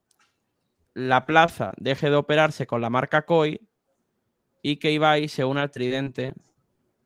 [0.93, 3.60] la plaza deje de operarse con la marca COI
[4.62, 6.34] y que Ibai se una al tridente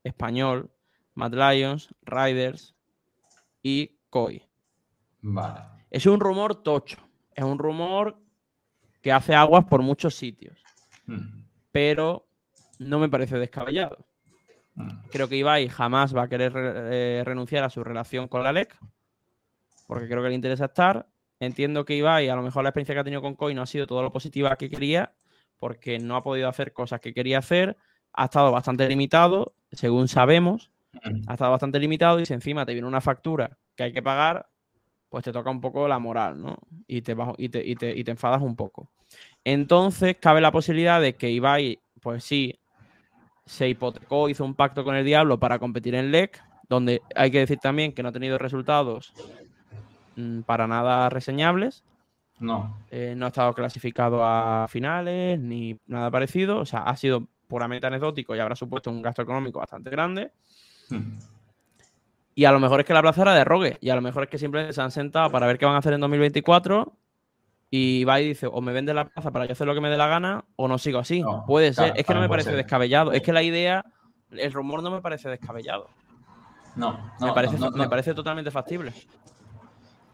[0.04, 0.72] español,
[1.16, 2.76] Mad Lions, Riders
[3.64, 4.44] y COI.
[5.22, 5.62] Vale.
[5.90, 6.98] Es un rumor tocho.
[7.34, 8.18] Es un rumor
[9.02, 10.58] que hace aguas por muchos sitios.
[11.06, 11.46] Hmm.
[11.72, 12.28] Pero
[12.80, 14.06] no me parece descabellado.
[14.76, 15.02] Hmm.
[15.12, 18.78] Creo que Ibai jamás va a querer eh, renunciar a su relación con la LEC,
[19.88, 21.08] porque creo que le interesa estar.
[21.40, 23.68] Entiendo que Ibai, a lo mejor la experiencia que ha tenido con Koi no ha
[23.68, 25.14] sido todo lo positiva que quería,
[25.58, 27.78] porque no ha podido hacer cosas que quería hacer.
[28.14, 30.72] Ha estado bastante limitado, según sabemos.
[31.28, 34.50] Ha estado bastante limitado y si encima te viene una factura que hay que pagar,
[35.10, 36.58] pues te toca un poco la moral, ¿no?
[36.88, 38.90] Y te, y te, y te, y te enfadas un poco.
[39.44, 42.60] Entonces, cabe la posibilidad de que Ibai, pues sí,
[43.46, 47.40] se hipotecó, hizo un pacto con el diablo para competir en LEC, donde hay que
[47.40, 49.14] decir también que no ha tenido resultados
[50.46, 51.84] para nada reseñables.
[52.40, 52.78] No.
[52.92, 56.60] Eh, no ha estado clasificado a finales ni nada parecido.
[56.60, 60.32] O sea, ha sido puramente anecdótico y habrá supuesto un gasto económico bastante grande.
[60.90, 61.18] Hmm.
[62.36, 63.78] Y a lo mejor es que la plaza era de Rogue.
[63.82, 65.80] Y a lo mejor es que simplemente se han sentado para ver qué van a
[65.80, 66.94] hacer en 2024.
[67.70, 69.90] Y va y dice, o me vende la plaza para yo hacer lo que me
[69.90, 71.24] dé la gana, o no sigo así.
[71.48, 71.94] Puede ser.
[71.96, 73.12] es que no me parece descabellado.
[73.12, 73.84] Es que la idea,
[74.30, 75.90] el rumor no me parece descabellado.
[76.76, 78.94] No, me, parece, me parece totalmente factible.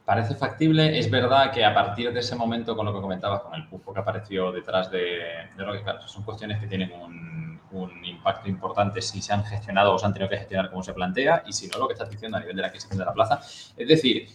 [0.05, 0.99] Parece factible.
[0.99, 3.93] Es verdad que a partir de ese momento, con lo que comentabas, con el pufo
[3.93, 5.21] que apareció detrás de,
[5.55, 9.93] de Rocket, claro, son cuestiones que tienen un, un, impacto importante si se han gestionado
[9.93, 12.09] o se han tenido que gestionar como se plantea y si no, lo que estás
[12.09, 13.39] diciendo a nivel de la adquisición de la plaza.
[13.77, 14.27] Es decir,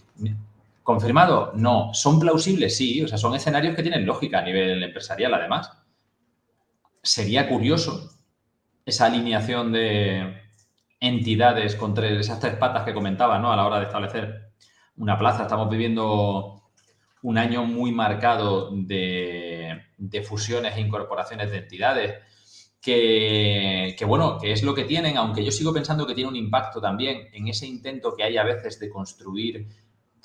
[0.83, 1.53] ¿confirmado?
[1.55, 1.91] No.
[1.93, 2.75] ¿Son plausibles?
[2.75, 3.03] Sí.
[3.03, 5.71] O sea, son escenarios que tienen lógica a nivel empresarial, además.
[7.03, 8.11] Sería curioso
[8.87, 10.45] esa alineación de
[10.99, 13.53] entidades con tres, esas tres patas que comentaba, ¿no?
[13.53, 14.48] A la hora de establecer
[14.99, 15.43] una plaza.
[15.43, 16.63] Estamos viviendo
[17.23, 19.83] un año muy marcado de,
[20.27, 22.15] fusiones e incorporaciones de entidades.
[22.81, 26.81] Que, bueno, que es lo que tienen, aunque yo sigo pensando que tiene un impacto
[26.81, 29.69] también en ese intento que hay a veces de construir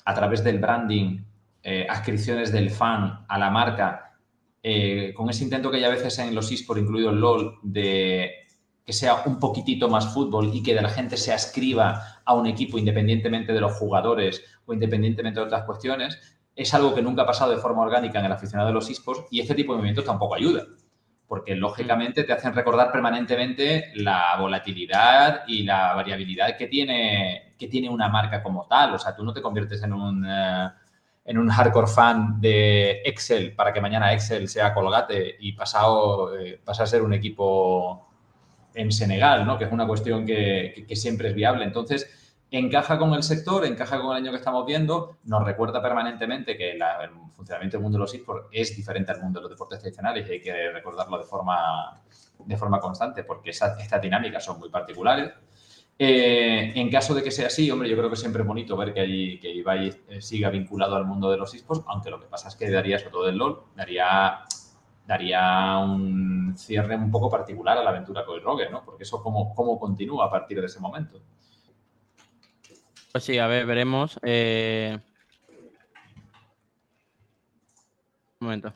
[0.06, 1.18] a través del branding
[1.62, 4.18] eh, adscripciones del fan a la marca,
[4.62, 8.43] eh, con ese intento que hay a veces en los esports, incluido el LOL, de
[8.84, 12.46] que sea un poquitito más fútbol y que de la gente se ascriba a un
[12.46, 16.18] equipo independientemente de los jugadores o independientemente de otras cuestiones,
[16.54, 19.26] es algo que nunca ha pasado de forma orgánica en el aficionado de los esports
[19.30, 20.64] y este tipo de movimientos tampoco ayuda,
[21.26, 27.88] porque lógicamente te hacen recordar permanentemente la volatilidad y la variabilidad que tiene, que tiene
[27.88, 28.94] una marca como tal.
[28.94, 30.26] O sea, tú no te conviertes en un...
[30.26, 30.68] Eh,
[31.26, 36.60] en un hardcore fan de Excel para que mañana Excel sea Colgate y pasado, eh,
[36.62, 38.03] pasa a ser un equipo
[38.74, 39.56] en Senegal, ¿no?
[39.56, 41.64] que es una cuestión que, siempre es viable.
[41.64, 42.10] Entonces,
[42.50, 46.72] encaja con el sector, encaja con el año que estamos viendo, nos recuerda permanentemente que
[46.72, 46.82] el
[47.34, 50.32] funcionamiento del mundo de los esports es diferente al mundo de los deportes tradicionales y
[50.32, 52.02] hay que recordarlo de forma,
[52.44, 55.32] de forma constante porque estas dinámicas son muy particulares.
[55.96, 58.92] Eh, en caso de que sea así, hombre, yo creo que siempre es bonito ver
[58.92, 62.26] que, hay, que Ibai eh, siga vinculado al mundo de los esports, aunque lo que
[62.26, 64.40] pasa es que daría, sobre todo del LOL, daría
[65.06, 68.84] daría un cierre un poco particular a la aventura con el Rogue, ¿no?
[68.84, 71.20] Porque eso cómo, cómo continúa a partir de ese momento.
[73.12, 74.18] Pues sí, a ver, veremos.
[74.22, 74.98] Eh,
[78.40, 78.72] un momento.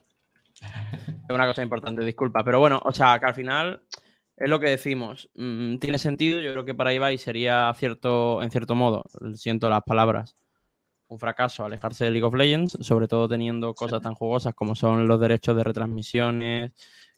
[1.29, 2.45] Es una cosa importante, disculpa.
[2.45, 3.83] Pero bueno, o sea, que al final
[4.37, 5.29] es lo que decimos.
[5.35, 6.41] Mm, tiene sentido.
[6.41, 10.37] Yo creo que para Ibai sería cierto, en cierto modo, siento las palabras,
[11.09, 15.09] un fracaso alejarse de League of Legends, sobre todo teniendo cosas tan jugosas como son
[15.09, 16.73] los derechos de retransmisiones,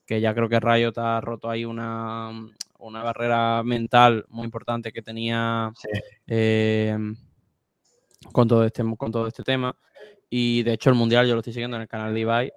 [0.06, 2.30] que ya creo que Riot ha roto ahí una,
[2.78, 5.72] una barrera mental muy importante que tenía
[6.26, 6.96] eh,
[8.32, 9.74] con, todo este, con todo este tema.
[10.28, 12.52] Y de hecho el Mundial yo lo estoy siguiendo en el canal de Ibai.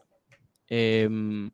[0.67, 1.51] Em,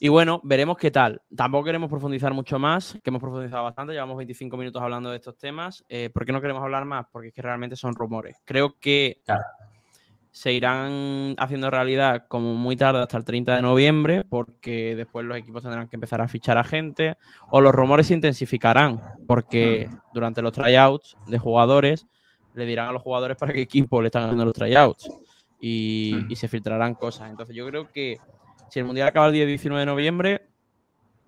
[0.00, 1.20] y bueno, veremos qué tal.
[1.34, 5.36] Tampoco queremos profundizar mucho más, que hemos profundizado bastante, llevamos 25 minutos hablando de estos
[5.36, 5.84] temas.
[5.88, 7.06] Eh, ¿Por qué no queremos hablar más?
[7.10, 8.36] Porque es que realmente son rumores.
[8.44, 9.22] Creo que
[10.30, 15.36] se irán haciendo realidad como muy tarde hasta el 30 de noviembre, porque después los
[15.36, 17.16] equipos tendrán que empezar a fichar a gente,
[17.50, 22.06] o los rumores se intensificarán, porque durante los tryouts de jugadores
[22.54, 25.10] le dirán a los jugadores para qué equipo le están haciendo los tryouts
[25.60, 27.30] y, y se filtrarán cosas.
[27.30, 28.18] Entonces yo creo que
[28.70, 30.48] si el Mundial acaba el día 19 de noviembre,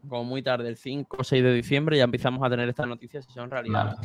[0.09, 3.27] como muy tarde, el 5 o 6 de diciembre, ya empezamos a tener estas noticias
[3.29, 3.97] y son realidad.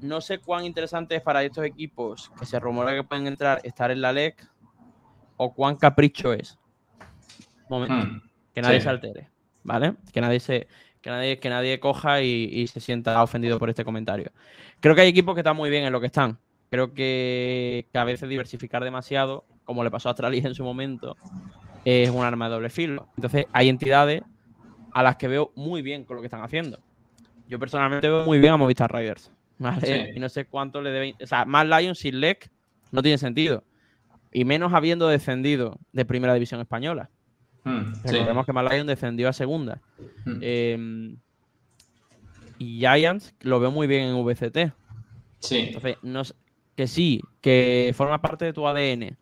[0.00, 3.90] No sé cuán interesante es para estos equipos que se rumora que pueden entrar estar
[3.90, 4.46] en la LEC
[5.36, 6.58] o cuán capricho es.
[7.68, 7.94] Momento.
[7.94, 8.22] Hmm.
[8.54, 9.30] que nadie se altere,
[9.62, 9.94] ¿vale?
[10.12, 10.68] Que nadie se,
[11.00, 14.30] que nadie, que nadie coja y, se sienta ofendido por este comentario.
[14.80, 16.38] Creo que hay equipos que están muy bien en lo que están.
[16.70, 21.16] Creo que, que a veces diversificar demasiado, como le pasó a Astralis en su momento,
[21.84, 23.08] es un arma de doble filo.
[23.16, 24.22] Entonces, hay entidades
[24.92, 26.78] a las que veo muy bien con lo que están haciendo.
[27.48, 29.30] Yo personalmente veo muy bien a Movistar Riders.
[30.14, 31.14] Y no sé cuánto le deben.
[31.22, 32.50] O sea, más Lions sin LEC
[32.90, 33.64] no tiene sentido.
[34.32, 37.10] Y menos habiendo descendido de Primera División Española.
[37.64, 39.80] Hmm, Recordemos que Más Lions descendió a Segunda.
[40.24, 40.38] Hmm.
[40.40, 41.16] Em,
[42.58, 44.72] y Giants lo veo muy bien en VCT.
[45.38, 45.58] Sí.
[45.58, 46.22] Entonces, no,
[46.76, 49.16] que sí, que forma parte de tu ADN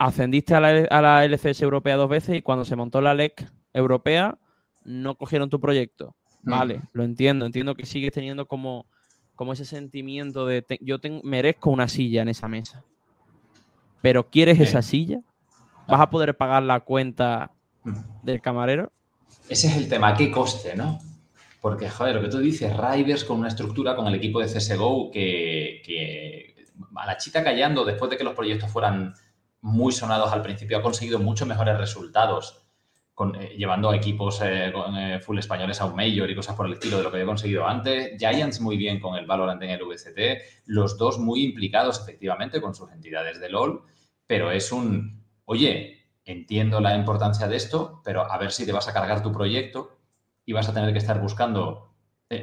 [0.00, 4.38] ascendiste a la, LCS europea dos veces y cuando se montó la LEC europea
[4.82, 6.16] no cogieron tu proyecto.
[6.42, 6.50] Mm.
[6.50, 7.44] Vale, lo entiendo.
[7.44, 8.86] Entiendo que sigues teniendo como,
[9.34, 12.82] como ese sentimiento de yo merezco una silla en esa mesa.
[14.00, 15.20] Pero ¿quieres esa silla?
[15.86, 17.52] ¿Vas a poder pagar la cuenta
[17.84, 17.94] mm.
[18.22, 18.90] del camarero?
[19.50, 20.98] Ese es el tema, ¿qué coste, no?
[21.60, 25.10] Porque, joder, lo que tú dices, Riders con una estructura con el equipo de CSGO
[25.10, 26.56] que, que
[26.96, 29.14] a la chica callando después de que los proyectos fueran
[29.62, 32.62] muy sonados al principio, ha conseguido muchos mejores resultados
[33.14, 36.72] con, eh, llevando equipos eh, eh, full españoles a un mayor y cosas por el
[36.72, 38.18] estilo de lo que había conseguido antes.
[38.18, 42.74] Giants muy bien con el Valorant en el VCT, los dos muy implicados efectivamente con
[42.74, 43.82] sus entidades de LOL,
[44.26, 48.88] pero es un, oye, entiendo la importancia de esto, pero a ver si te vas
[48.88, 49.98] a cargar tu proyecto
[50.46, 51.89] y vas a tener que estar buscando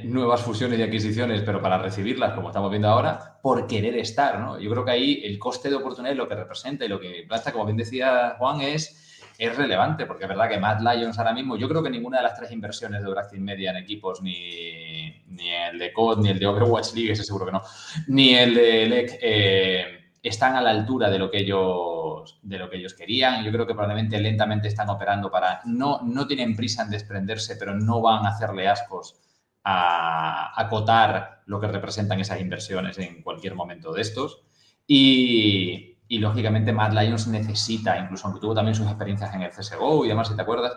[0.04, 4.60] nuevas fusiones y adquisiciones, pero para recibirlas, como estamos viendo ahora, por querer estar, ¿no?
[4.60, 7.54] Yo creo que ahí el coste de oportunidad, lo que representa y lo que planta,
[7.54, 11.56] como bien decía Juan, es, es relevante, porque es verdad que Mad Lions ahora mismo,
[11.56, 15.50] yo creo que ninguna de las tres inversiones de Bractin Media en equipos, ni, ni
[15.52, 17.62] el de COD, ni el de Overwatch League, ese seguro que no,
[18.08, 19.86] ni el de LEC, eh,
[20.22, 23.46] están a la altura de lo que ellos de lo que ellos querían.
[23.46, 27.74] Yo creo que probablemente lentamente están operando para no no tienen prisa en desprenderse, pero
[27.74, 29.22] no van a hacerle ascos
[29.70, 34.44] a acotar lo que representan esas inversiones en cualquier momento de estos.
[34.88, 40.08] Y, lógicamente Mad Lions necesita, incluso aunque tuvo también sus experiencias en el CSGO y
[40.08, 40.72] demás, si te acuerdas,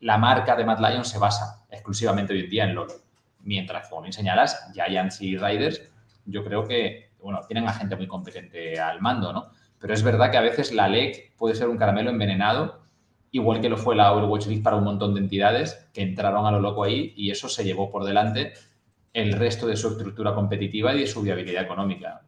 [0.00, 2.88] la marca de Mad Lions se basa exclusivamente hoy en día en LoL.
[3.42, 5.82] Mientras, como bien señalas, Giants y Riders,
[6.24, 9.50] yo creo que, bueno, tienen a gente muy competente al mando, ¿no?
[9.78, 12.85] Pero es verdad que a veces la LEC puede ser un caramelo envenenado
[13.36, 16.50] igual que lo fue la Overwatch League para un montón de entidades que entraron a
[16.50, 18.54] lo loco ahí y eso se llevó por delante
[19.12, 22.22] el resto de su estructura competitiva y de su viabilidad económica.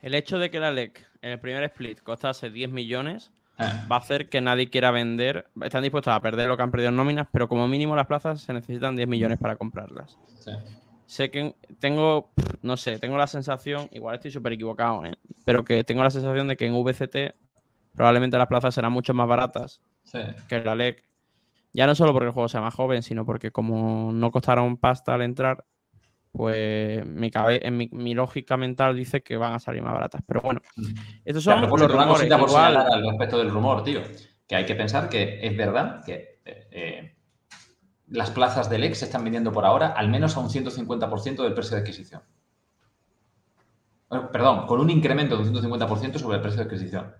[0.00, 3.86] El hecho de que la LEC en el primer split costase 10 millones ah.
[3.90, 5.46] va a hacer que nadie quiera vender.
[5.62, 8.42] Están dispuestos a perder lo que han perdido en nóminas, pero como mínimo las plazas
[8.42, 10.16] se necesitan 10 millones para comprarlas.
[11.06, 12.30] Sé que tengo,
[12.62, 15.14] no sé, tengo la sensación, igual estoy súper equivocado, ¿eh?
[15.44, 17.34] pero que tengo la sensación de que en VCT
[17.94, 19.80] probablemente las plazas serán mucho más baratas
[20.48, 21.02] que la LEC.
[21.72, 25.14] Ya no solo porque el juego sea más joven, sino porque como no costaron pasta
[25.14, 25.64] al entrar,
[26.30, 30.22] pues mi, en mi, lógica mental dice que van a salir más baratas.
[30.26, 30.60] Pero bueno,
[31.24, 32.30] estos son los rumores.
[32.30, 34.02] al respecto del rumor, tío.
[34.46, 37.16] Que hay que pensar que es verdad que eh, eh,
[38.08, 41.54] las plazas del ex se están vendiendo por ahora al menos a un 150% del
[41.54, 42.22] precio de adquisición.
[44.30, 47.14] perdón, con un incremento de un 150% sobre el precio de adquisición.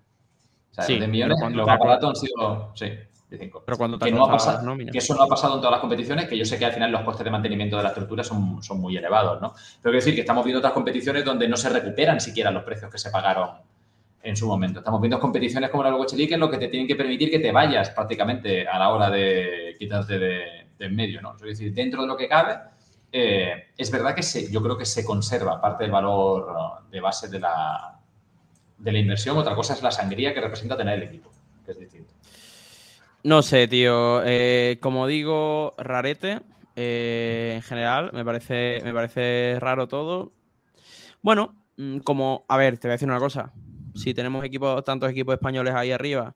[0.76, 2.86] O sea, de millones, los más baratos han sido, sí,
[3.30, 3.62] de 5.
[3.64, 6.28] Pero cuando que, no ha pasado, que eso no ha pasado en todas las competiciones,
[6.28, 8.80] que yo sé que al final los costes de mantenimiento de la estructura son, son
[8.80, 9.52] muy elevados, ¿no?
[9.52, 12.90] Pero quiero decir que estamos viendo otras competiciones donde no se recuperan siquiera los precios
[12.90, 13.50] que se pagaron
[14.24, 14.80] en su momento.
[14.80, 17.52] Estamos viendo competiciones como la League en lo que te tienen que permitir que te
[17.52, 20.44] vayas prácticamente a la hora de quitarte de,
[20.78, 21.36] en medio, ¿no?
[21.36, 22.58] Es decir, dentro de lo que cabe,
[23.12, 27.28] eh, es verdad que se, yo creo que se conserva parte del valor de base
[27.28, 28.00] de la,
[28.78, 31.30] de la inversión, otra cosa es la sangría que representa tener el equipo,
[31.64, 32.14] que es distinto.
[33.24, 34.22] No sé, tío.
[34.24, 36.42] Eh, como digo, rarete.
[36.76, 40.32] Eh, en general, me parece, me parece raro todo.
[41.22, 43.52] Bueno, mm, como, a ver, te voy a decir una cosa.
[43.94, 46.34] Si tenemos equipos, tantos equipos españoles ahí arriba,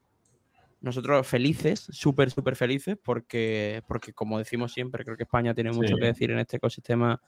[0.81, 5.97] nosotros felices, súper, súper felices, porque, porque como decimos siempre, creo que España tiene mucho
[5.97, 7.21] que decir en este ecosistema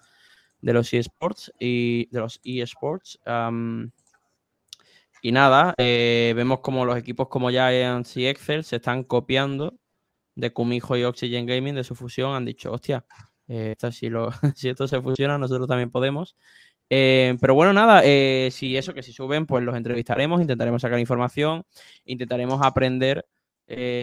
[0.63, 3.19] de los eSports y de los eSports.
[5.23, 9.77] Y nada, eh, vemos como los equipos como Giants y Excel se están copiando
[10.35, 12.35] de Kumijo y Oxygen Gaming de su fusión.
[12.35, 13.05] Han dicho, hostia,
[13.49, 16.37] eh, si, lo, si esto se fusiona, nosotros también podemos.
[16.91, 18.03] Eh, pero bueno, nada,
[18.51, 21.65] si eso, que si suben, pues los entrevistaremos, intentaremos sacar información,
[22.05, 23.27] intentaremos aprender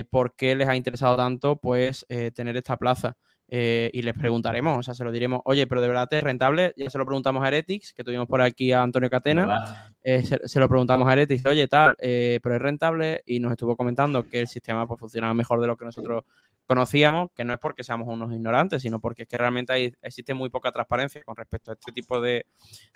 [0.09, 3.17] por qué les ha interesado tanto pues tener esta plaza.
[3.49, 6.73] Eh, y les preguntaremos, o sea, se lo diremos, oye, pero de verdad es rentable,
[6.75, 10.67] ya se lo preguntamos a Heretics, que tuvimos por aquí a Antonio Catena, se, lo
[10.67, 14.85] preguntamos a Heretics, oye, tal, pero es rentable y nos estuvo comentando que el sistema
[14.85, 16.25] pues, funciona mejor de lo que nosotros
[16.65, 20.33] conocíamos, que no es porque seamos unos ignorantes, sino porque es que realmente hay, existe
[20.33, 22.45] muy poca transparencia con respecto a este tipo de,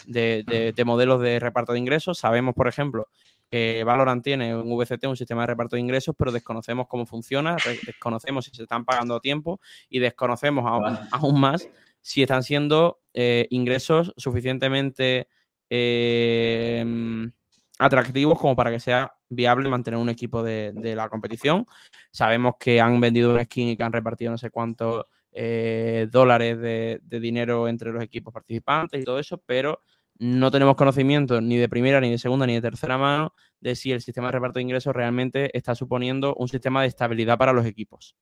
[0.05, 2.19] de modelos de reparto de ingresos.
[2.19, 3.07] Sabemos, por ejemplo,
[3.51, 7.57] que Valorant tiene un VCT, un sistema de reparto de ingresos, pero desconocemos cómo funciona,
[7.85, 9.59] desconocemos si se están pagando a tiempo
[9.89, 10.63] y desconocemos
[11.11, 11.67] aún, más
[11.99, 15.27] si están siendo eh, ingresos suficientemente
[15.69, 17.29] eh,
[17.77, 21.65] atractivos como para que sea viable mantener un equipo de, la competición.
[22.09, 26.57] Sabemos que han vendido un skin y que han repartido no sé cuántos eh, dólares
[26.57, 29.81] de, de dinero entre los equipos participantes y todo eso, pero
[30.21, 33.91] no tenemos conocimiento ni de primera, ni de segunda, ni de tercera mano de si
[33.91, 37.65] el sistema de reparto de ingresos realmente está suponiendo un sistema de estabilidad para los
[37.65, 38.15] equipos.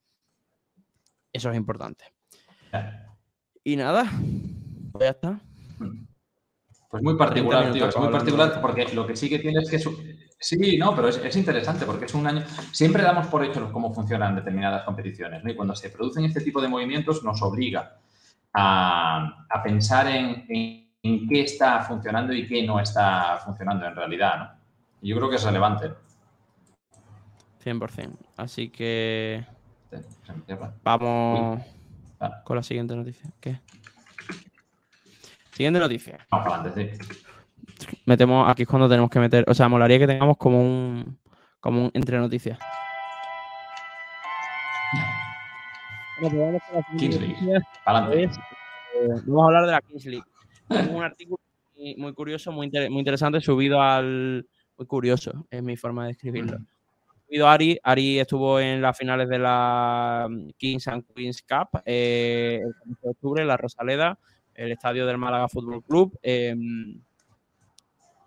[1.34, 2.06] Eso es importante.
[3.66, 4.10] Y nada,
[4.94, 5.42] pues ya está.
[6.90, 7.90] Pues muy particular, tío.
[7.90, 9.80] Es muy particular porque lo que sí que tiene es que...
[10.40, 12.46] Sí, no, pero es, interesante porque es un año...
[12.72, 16.70] Siempre damos por hecho cómo funcionan determinadas competiciones, Y cuando se producen este tipo de
[16.70, 17.98] movimientos nos obliga
[18.54, 24.60] a, pensar en en qué está funcionando y qué no está funcionando en realidad, ¿no?
[25.02, 25.92] Yo creo que es relevante.
[27.64, 28.18] 100%.
[28.38, 29.46] Así que
[30.84, 31.62] vamos
[32.44, 33.30] con la siguiente noticia.
[33.40, 33.60] ¿Qué?
[35.52, 36.20] Siguiente noticia.
[36.30, 37.16] Vamos adelante, sí.
[38.06, 41.18] Metemos, aquí es cuando tenemos que meter, o sea, molaría que tengamos como un,
[41.60, 42.60] como un entre noticias.
[46.98, 47.62] Kings League.
[47.86, 48.24] Adelante.
[48.24, 48.30] Eh,
[49.26, 50.29] vamos a hablar de la Kings League
[50.70, 51.40] un artículo
[51.98, 54.48] muy, curioso, muy, muy, interesante, subido al.
[54.78, 56.58] Muy curioso, es mi forma de escribirlo.
[57.28, 57.80] Subido a Ari.
[57.84, 63.02] Ari estuvo en las finales de la mm, Kings and Queens Cup eh, el 15
[63.04, 64.18] de octubre en la Rosaleda,
[64.54, 66.18] el estadio del Málaga Fútbol Club.
[66.22, 67.02] Em,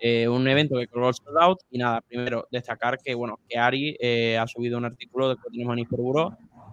[0.05, 1.61] eh, un evento que colgó sold out.
[1.71, 5.79] Y nada, primero destacar que, bueno, que Ari eh, ha subido un artículo de tenemos
[5.79, 5.87] en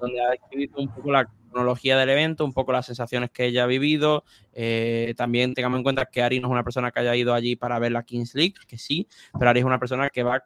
[0.01, 3.63] donde ha escrito un poco la cronología del evento, un poco las sensaciones que ella
[3.63, 4.23] ha vivido.
[4.53, 7.55] Eh, también tengamos en cuenta que Ari no es una persona que haya ido allí
[7.55, 9.07] para ver la Kings League, que sí,
[9.37, 10.43] pero Ari es una persona que va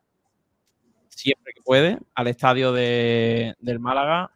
[1.09, 4.31] siempre que puede al estadio de, del Málaga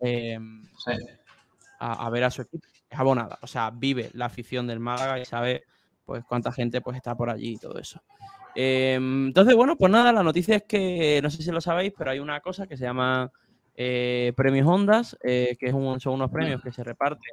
[0.00, 0.62] em,
[1.78, 2.66] a, a, ver a su equipo.
[2.88, 5.64] Es abonada, o sea, vive la afición del Málaga y sabe
[6.04, 8.02] pues cuánta gente pues está por allí y todo eso.
[8.54, 12.10] Em, entonces, bueno, pues nada, la noticia es que, no sé si lo sabéis, pero
[12.10, 13.30] hay una cosa que se llama
[13.82, 17.32] eh, premios Ondas, eh, que es son unos premios que se reparten.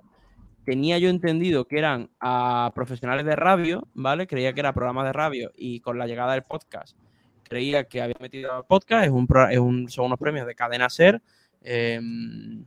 [0.63, 4.27] Tenía yo entendido que eran a profesionales de radio, ¿vale?
[4.27, 6.95] Creía que era programa de radio y con la llegada del podcast
[7.43, 9.11] creía que había metido podcast, es
[9.59, 11.21] un, son unos premios de cadena ser.
[11.61, 12.65] Em,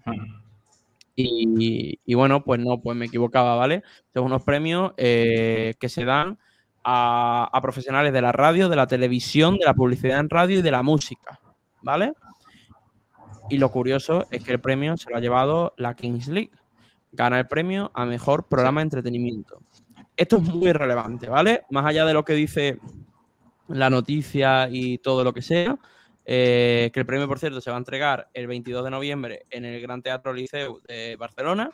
[1.16, 3.82] y, bueno, pues no, pues me equivocaba, ¿vale?
[4.12, 6.38] Son unos premios eh, que se dan
[6.84, 10.62] a, a, profesionales de la radio, de la televisión, de la publicidad en radio y
[10.62, 11.40] de la música,
[11.82, 12.12] ¿vale?
[13.50, 16.52] Y lo curioso es que el premio se lo ha llevado la Kings League.
[17.10, 19.60] Gana el premio a mejor programa de entretenimiento.
[20.16, 21.62] Esto es muy relevante, ¿vale?
[21.68, 22.78] Más allá de lo que dice
[23.66, 25.76] la noticia y todo lo que sea,
[26.24, 29.64] eh, que el premio, por cierto, se va a entregar el 22 de noviembre en
[29.64, 31.72] el Gran Teatro Liceu de Barcelona.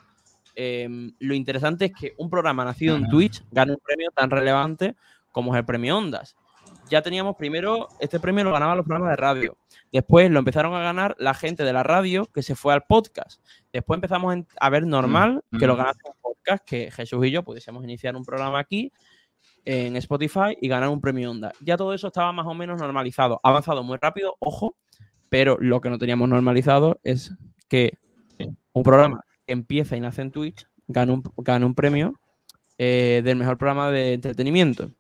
[0.55, 4.97] Em, lo interesante es que un programa nacido en Twitch gane un premio tan relevante
[5.31, 6.37] como es el premio Ondas
[6.89, 9.57] ya teníamos primero, este premio lo ganaban los programas de radio.
[9.93, 13.41] Después lo empezaron a ganar la gente de la radio que se fue al podcast.
[13.73, 15.79] Después empezamos a ver normal mm, que lo mm.
[15.79, 18.93] ganase un podcast, que Jesús y yo pudiésemos iniciar un programa aquí
[19.65, 21.53] en Spotify y ganar un premio Onda.
[21.61, 23.41] Ya todo eso estaba más o menos normalizado.
[23.43, 24.77] Ha avanzado muy rápido, ojo,
[25.29, 27.33] pero lo que no teníamos normalizado es
[27.69, 27.99] que
[28.73, 32.15] un programa que empieza y nace en Twitch gana un, un premio
[32.79, 34.91] eh, del mejor programa de entretenimiento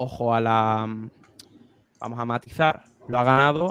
[0.00, 0.88] ojo a la...
[2.00, 2.84] Vamos a matizar.
[3.06, 3.68] Lo ha ganado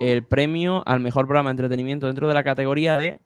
[0.00, 3.20] el premio al mejor programa de entretenimiento dentro de la categoría de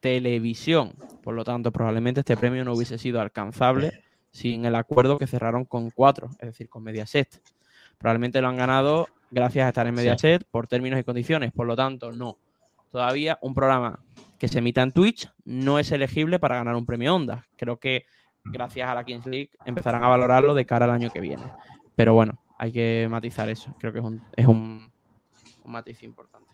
[0.00, 0.94] televisión.
[1.22, 5.66] Por lo tanto, probablemente este premio no hubiese sido alcanzable sin el acuerdo que cerraron
[5.66, 7.42] con cuatro, es decir, con Mediaset.
[7.98, 11.52] Probablemente lo han ganado gracias a estar en Mediaset por términos y condiciones.
[11.52, 12.38] Por lo tanto, no.
[12.90, 14.00] Todavía un programa
[14.38, 17.46] que se emita en Twitch no es elegible para ganar un premio Onda.
[17.56, 18.06] Creo que
[18.50, 21.44] gracias a la Kings League empezarán a valorarlo de cara al año que viene.
[21.94, 23.74] Pero bueno, hay que matizar eso.
[23.78, 24.00] Creo que
[24.36, 24.90] es un,
[25.64, 26.46] matiz importante.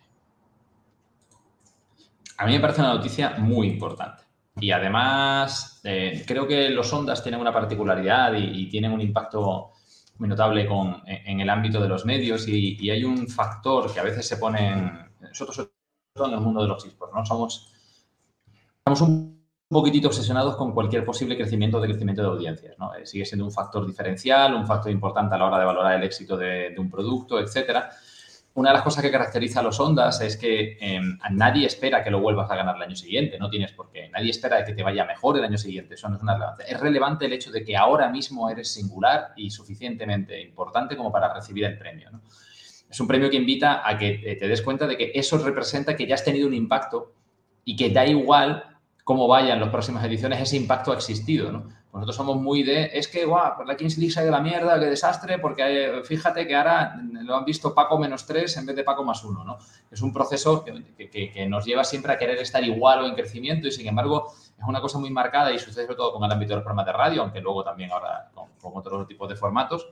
[2.37, 4.23] A mí me parece una noticia muy importante.
[4.55, 9.71] Y además, eh, creo que los ondas tienen una particularidad y, tienen un impacto
[10.17, 14.03] muy notable con, en, el ámbito de los medios y, hay un factor que a
[14.03, 15.69] veces se pone en, nosotros
[16.15, 17.25] en el mundo de los esports, ¿no?
[17.25, 17.73] Somos,
[18.77, 19.32] estamos un
[19.73, 22.77] poquitito obsesionados con cualquier posible crecimiento de crecimiento de audiencias.
[22.79, 22.93] ¿no?
[22.95, 26.03] Eh, sigue siendo un factor diferencial, un factor importante a la hora de valorar el
[26.03, 27.89] éxito de, un producto, etcétera.
[28.55, 32.11] Una de las cosas que caracteriza a los ondas es que em, nadie espera que
[32.11, 34.09] lo vuelvas a ganar el año siguiente, no tienes por qué.
[34.09, 36.65] Nadie espera que te vaya mejor el año siguiente, eso no es una relevancia.
[36.67, 41.33] Es relevante el hecho de que ahora mismo eres singular y suficientemente importante como para
[41.33, 42.11] recibir el premio.
[42.87, 46.05] Es un premio que invita a que te des cuenta de que eso representa que
[46.05, 47.15] ya has tenido un impacto
[47.65, 48.72] y que da igual
[49.03, 51.67] cómo vayan las próximas ediciones, ese impacto ha existido, ¿no?
[51.93, 54.79] Nosotros somos muy de, es que, guau, pues la Kings League ha ido la mierda,
[54.79, 58.83] qué desastre, porque fíjate que ahora lo han visto Paco menos 3 en vez de
[58.83, 59.59] Paco más 1, ¿no?
[59.91, 63.71] Es un proceso que, nos lleva siempre a querer estar igual o en crecimiento y,
[63.71, 66.55] sin embargo, es una cosa muy marcada y sucede sobre todo con el ámbito de
[66.55, 69.87] los programas de radio, aunque luego también ahora con, otros tipos de formatos.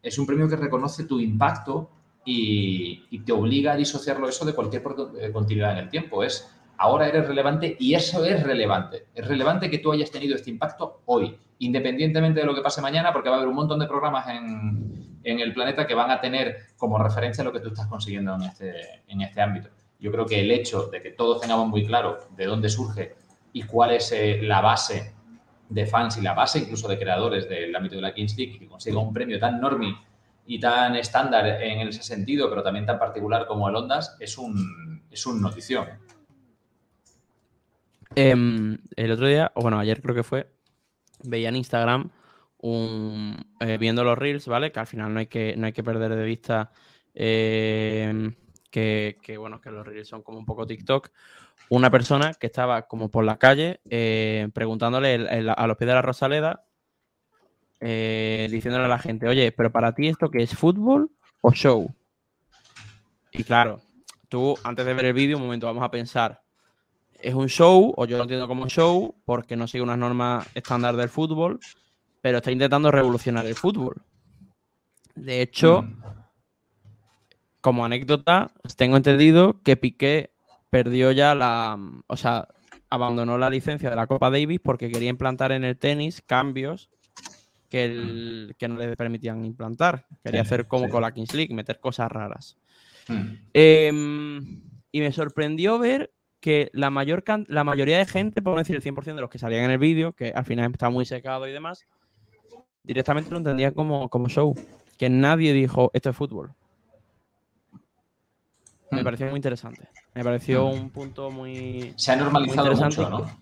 [0.00, 1.90] Es un premio que reconoce tu impacto
[2.24, 4.84] y, y te obliga a disociarlo eso de cualquier
[5.18, 6.22] eh, continuidad en el tiempo.
[6.22, 6.48] Es
[6.80, 9.06] ahora eres relevante y eso es relevante.
[9.14, 13.12] Es relevante que tú hayas tenido este impacto hoy, independientemente de lo que pase mañana,
[13.12, 16.68] porque va a haber un montón de programas en, el planeta que van a tener
[16.78, 19.68] como referencia lo que tú estás consiguiendo en este, en este ámbito.
[19.98, 23.14] Yo creo que el hecho de que todos tengamos muy claro de dónde surge
[23.52, 25.12] y cuál es eh, la base
[25.68, 28.66] de fans y la base incluso de creadores del ámbito de la Kings League, que
[28.66, 29.94] consiga un premio tan normie
[30.46, 35.02] y tan estándar en ese sentido, pero también tan particular como el Ondas, es un,
[35.10, 35.86] es un notición.
[38.16, 40.50] Em, el otro día, o bueno, ayer creo que fue,
[41.22, 42.10] veía en Instagram
[42.62, 44.72] eh, viendo los reels, ¿vale?
[44.72, 46.72] Que al final no hay que, no hay que perder de vista
[47.14, 48.34] em,
[48.70, 51.10] que, bueno, que los reels son como un poco TikTok.
[51.68, 56.02] Una persona que estaba como por la calle eh, preguntándole a los pies de la
[56.02, 56.64] Rosaleda,
[57.80, 61.94] eh, diciéndole a la gente, oye, pero para ti esto qué es fútbol o show?
[63.32, 63.80] Y claro,
[64.28, 66.42] tú antes de ver el vídeo, un momento, vamos a pensar,
[67.22, 70.96] es un show, o yo lo entiendo como show, porque no sigue unas normas estándar
[70.96, 71.60] del fútbol,
[72.20, 74.02] pero está intentando revolucionar el fútbol.
[75.14, 76.02] De hecho, mm.
[77.60, 80.32] como anécdota, tengo entendido que Piqué
[80.70, 81.78] perdió ya la.
[82.06, 82.48] O sea,
[82.88, 86.90] abandonó la licencia de la Copa Davis porque quería implantar en el tenis cambios
[87.68, 90.06] que, que no le permitían implantar.
[90.24, 92.58] Quería hacer como con la Kings League, meter cosas raras.
[93.08, 93.34] Mm.
[93.54, 94.62] Em,
[94.92, 99.14] y me sorprendió ver que la, mayor la mayoría de gente, por decir el 100%
[99.14, 101.86] de los que salían en el vídeo, que al final está muy secado y demás,
[102.82, 104.54] directamente lo entendían como, como show.
[104.96, 106.52] Que nadie dijo, esto es fútbol.
[108.90, 109.04] Me hmm.
[109.04, 109.88] pareció muy interesante.
[110.14, 110.72] Me pareció hmm.
[110.72, 111.92] un punto muy.
[111.96, 113.40] Se ha normalizado mucho, ¿no?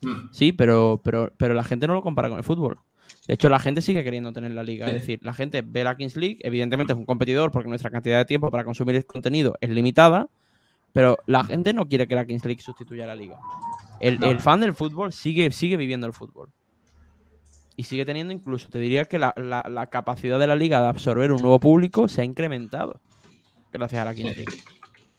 [0.00, 0.28] Hmm.
[0.32, 2.78] Sí, pero, pero, pero la gente no lo compara con el fútbol.
[3.26, 4.86] De hecho, la gente sigue queriendo tener la liga.
[4.86, 8.18] Es decir, la gente ve la Kings League, evidentemente es un competidor porque nuestra cantidad
[8.18, 10.28] de tiempo para consumir el contenido es limitada,
[10.92, 13.38] pero la gente no quiere que la Kings League sustituya a la liga.
[14.00, 16.50] El, fan del fútbol sigue, sigue viviendo el fútbol.
[17.76, 21.40] Y sigue teniendo incluso, te diría que la, capacidad de la liga de absorber un
[21.40, 23.00] nuevo público se ha incrementado
[23.72, 24.52] gracias a la Kings League.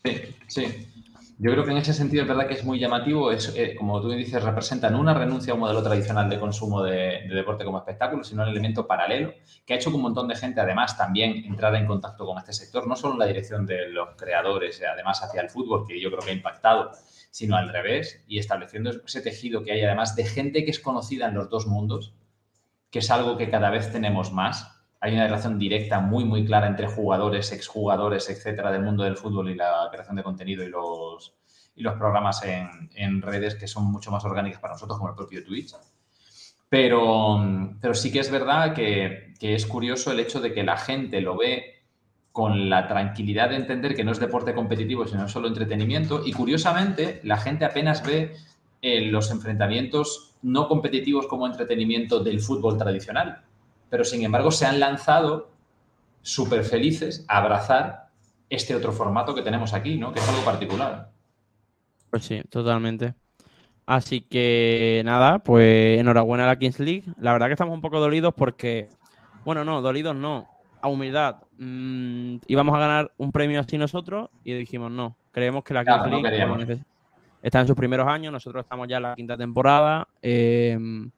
[0.04, 0.99] Sí, sí.
[1.42, 3.32] Yo creo que en ese sentido es verdad que es muy llamativo.
[3.32, 7.26] Es, eh, como tú dices, representan una renuncia a un modelo tradicional de consumo de,
[7.30, 9.32] deporte como espectáculo, sino un elemento paralelo
[9.64, 12.52] que ha hecho que un montón de gente, además, también entrara en contacto con este
[12.52, 16.10] sector, no solo en la dirección de los creadores, además hacia el fútbol, que yo
[16.10, 16.90] creo que ha impactado,
[17.30, 21.28] sino al revés, y estableciendo ese tejido que hay, además, de gente que es conocida
[21.28, 22.12] en los dos mundos,
[22.90, 26.66] que es algo que cada vez tenemos más hay una relación directa muy, muy clara
[26.66, 31.34] entre jugadores, exjugadores, etcétera, del mundo del fútbol y la creación de contenido y los,
[31.74, 35.42] y los programas en, redes que son mucho más orgánicas para nosotros, como el propio
[35.42, 35.74] Twitch.
[36.68, 37.40] Pero,
[37.80, 41.22] pero sí que es verdad que, que es curioso el hecho de que la gente
[41.22, 41.82] lo ve
[42.30, 46.22] con la tranquilidad de entender que no es deporte competitivo, sino solo entretenimiento.
[46.24, 48.34] Y curiosamente, la gente apenas ve
[48.82, 53.44] eh, los enfrentamientos no competitivos como entretenimiento del fútbol tradicional
[53.90, 55.50] pero sin embargo se han lanzado
[56.22, 58.08] súper felices a abrazar
[58.48, 60.12] este otro formato que tenemos aquí, ¿no?
[60.12, 61.10] Que es algo particular.
[62.10, 63.14] Pues sí, totalmente.
[63.86, 67.04] Así que nada, pues enhorabuena a la Kings League.
[67.18, 68.88] La verdad que estamos un poco dolidos porque,
[69.44, 70.48] bueno, no, dolidos no,
[70.80, 71.36] a humildad.
[71.58, 76.06] Mm, íbamos a ganar un premio así nosotros y dijimos no, creemos que la Kings
[76.06, 76.84] League
[77.42, 81.10] está en sus primeros años, nosotros estamos ya en la quinta temporada em,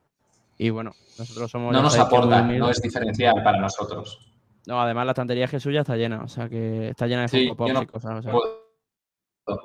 [0.59, 1.73] y bueno, nosotros somos...
[1.73, 4.33] No nos aporta, no es diferencial para nosotros.
[4.67, 7.51] No, además la estantería Jesús ya está llena, o sea que está llena de sí,
[7.51, 8.25] y cosas.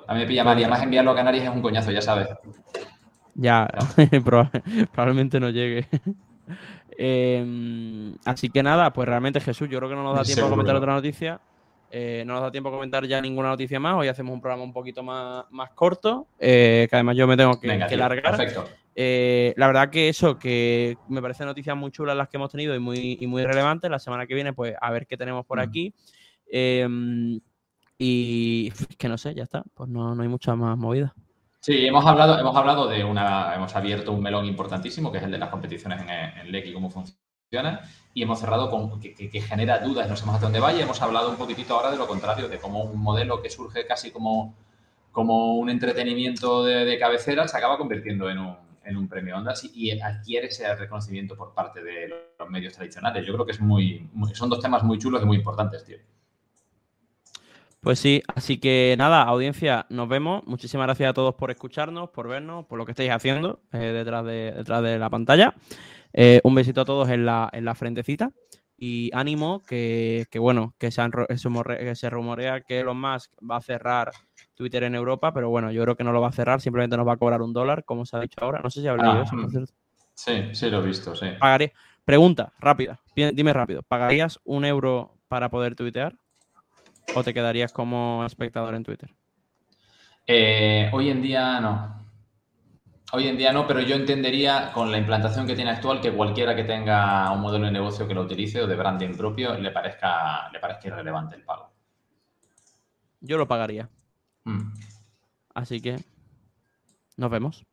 [0.07, 2.29] A mí me pilla mal y además enviarlo a Canarias es un coñazo, ya sabes.
[3.35, 3.67] Ya,
[4.91, 5.87] probablemente no llegue.
[6.99, 10.49] Em, así que nada, pues realmente Jesús, yo creo que no nos da tiempo a
[10.49, 11.39] comentar otra noticia.
[11.91, 13.95] Eh, no nos da tiempo a comentar ya ninguna noticia más.
[13.95, 17.59] Hoy hacemos un programa un poquito más, más corto, eh, que además yo me tengo
[17.59, 18.35] que, largar.
[18.35, 18.67] Perfecto.
[18.99, 22.73] Eh, la verdad que eso, que me parece noticias muy chulas las que hemos tenido
[22.73, 23.91] y muy, y muy relevantes.
[23.91, 25.93] La semana que viene, pues a ver qué tenemos por aquí.
[26.51, 27.39] Em,
[27.99, 29.63] y que no sé, ya está.
[29.75, 31.13] Pues no, no hay mucha más movida.
[31.59, 35.31] Sí, hemos hablado, hemos hablado de una, hemos abierto un melón importantísimo, que es el
[35.31, 37.81] de las competiciones en, en LEC y cómo funciona,
[38.13, 41.35] y hemos cerrado con que, genera dudas, no sabemos hasta dónde vaya, hemos hablado un
[41.35, 44.55] poquitito ahora de lo contrario, de cómo un modelo que surge casi como,
[45.11, 48.57] como un entretenimiento de, cabecera se acaba convirtiendo en un,
[48.87, 52.07] en un premio Ondas y, adquiere ese reconocimiento por parte de
[52.39, 53.25] los medios tradicionales.
[53.25, 55.97] Yo creo que es muy, son dos temas muy chulos y muy importantes, tío.
[57.81, 60.45] Pues sí, así que nada, audiencia, nos vemos.
[60.45, 64.25] Muchísimas gracias a todos por escucharnos, por vernos, por lo que estáis haciendo eh, detrás,
[64.25, 65.53] de, detrás de la pantalla.
[66.13, 68.31] Eh, un besito a todos en la, en la frentecita.
[68.79, 71.01] Y ánimo que, bueno, que se,
[71.79, 74.11] que se rumorea que Elon Musk va a cerrar
[74.57, 77.07] Twitter en Europa, pero bueno, yo creo que no lo va a cerrar, simplemente nos
[77.07, 78.59] va a cobrar un dólar, como se ha dicho ahora.
[78.61, 79.65] No sé si hablé ah, mm.
[80.13, 81.27] Sí, sí, lo he visto, sí.
[81.39, 81.71] Pagaría.
[82.03, 83.83] Pregunta, rápida, dime rápido.
[83.83, 86.15] ¿Pagarías un euro para poder tuitear?
[87.13, 89.13] ¿O te quedarías como espectador en Twitter?
[90.25, 92.07] Eh, hoy en día no.
[93.13, 96.55] Hoy en día no, pero yo entendería con la implantación que tiene actual que cualquiera
[96.55, 100.49] que tenga un modelo de negocio que lo utilice o de branding propio le parezca,
[100.51, 101.71] le parezca irrelevante el pago.
[103.19, 103.89] Yo lo pagaría.
[104.47, 104.73] Mm.
[105.53, 105.97] Así que
[107.17, 107.65] nos vemos.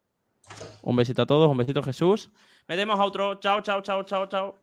[0.82, 2.30] Un besito a todos, un besito a Jesús.
[2.68, 3.36] Metemos a otro.
[3.36, 4.58] Chao, chao, chao, chao, chao.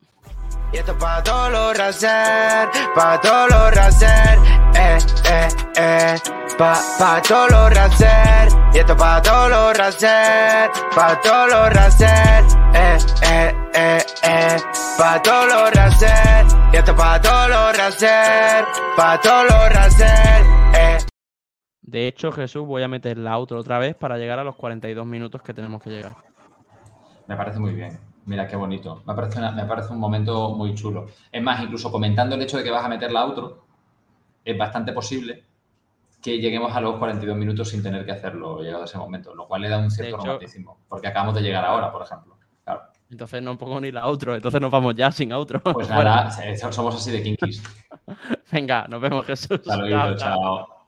[0.74, 4.40] Y esto pa' todos los racer, pa' todos los racer,
[4.74, 6.16] eh, eh, eh,
[6.58, 8.48] pa, pa' todos los racer.
[8.74, 14.58] Y esto pa' todos los racer, pa' todos los racer, eh, eh, eh, eh,
[14.98, 16.46] pa' todos los racer.
[16.72, 20.61] Y esto pa' todos los racer, pa' todos los racer, eh.
[21.82, 25.06] De hecho, Jesús, voy a meter la outro otra vez para llegar a los 42
[25.06, 26.16] minutos que tenemos que llegar.
[27.28, 28.00] Me parece muy bien.
[28.26, 29.02] Mira qué bonito.
[29.06, 31.08] Me parece, me parece un momento muy chulo.
[31.32, 33.66] Es más, incluso comentando el hecho de que vas a meter la outro,
[34.46, 35.44] es bastante posible
[36.22, 39.48] que lleguemos a los 42 minutos sin tener que hacerlo llegado a ese momento, lo
[39.48, 42.38] cual le da un cierto romanticismo, porque acabamos de llegar ahora, por ejemplo.
[43.10, 45.60] Entonces no pongo ni la outro, entonces nos vamos ya sin outro.
[45.62, 46.32] Pues nada,
[46.72, 47.62] somos así de kinkis.
[48.52, 49.60] Venga, nos vemos Jesús.
[49.60, 50.81] Hasta luego, chao.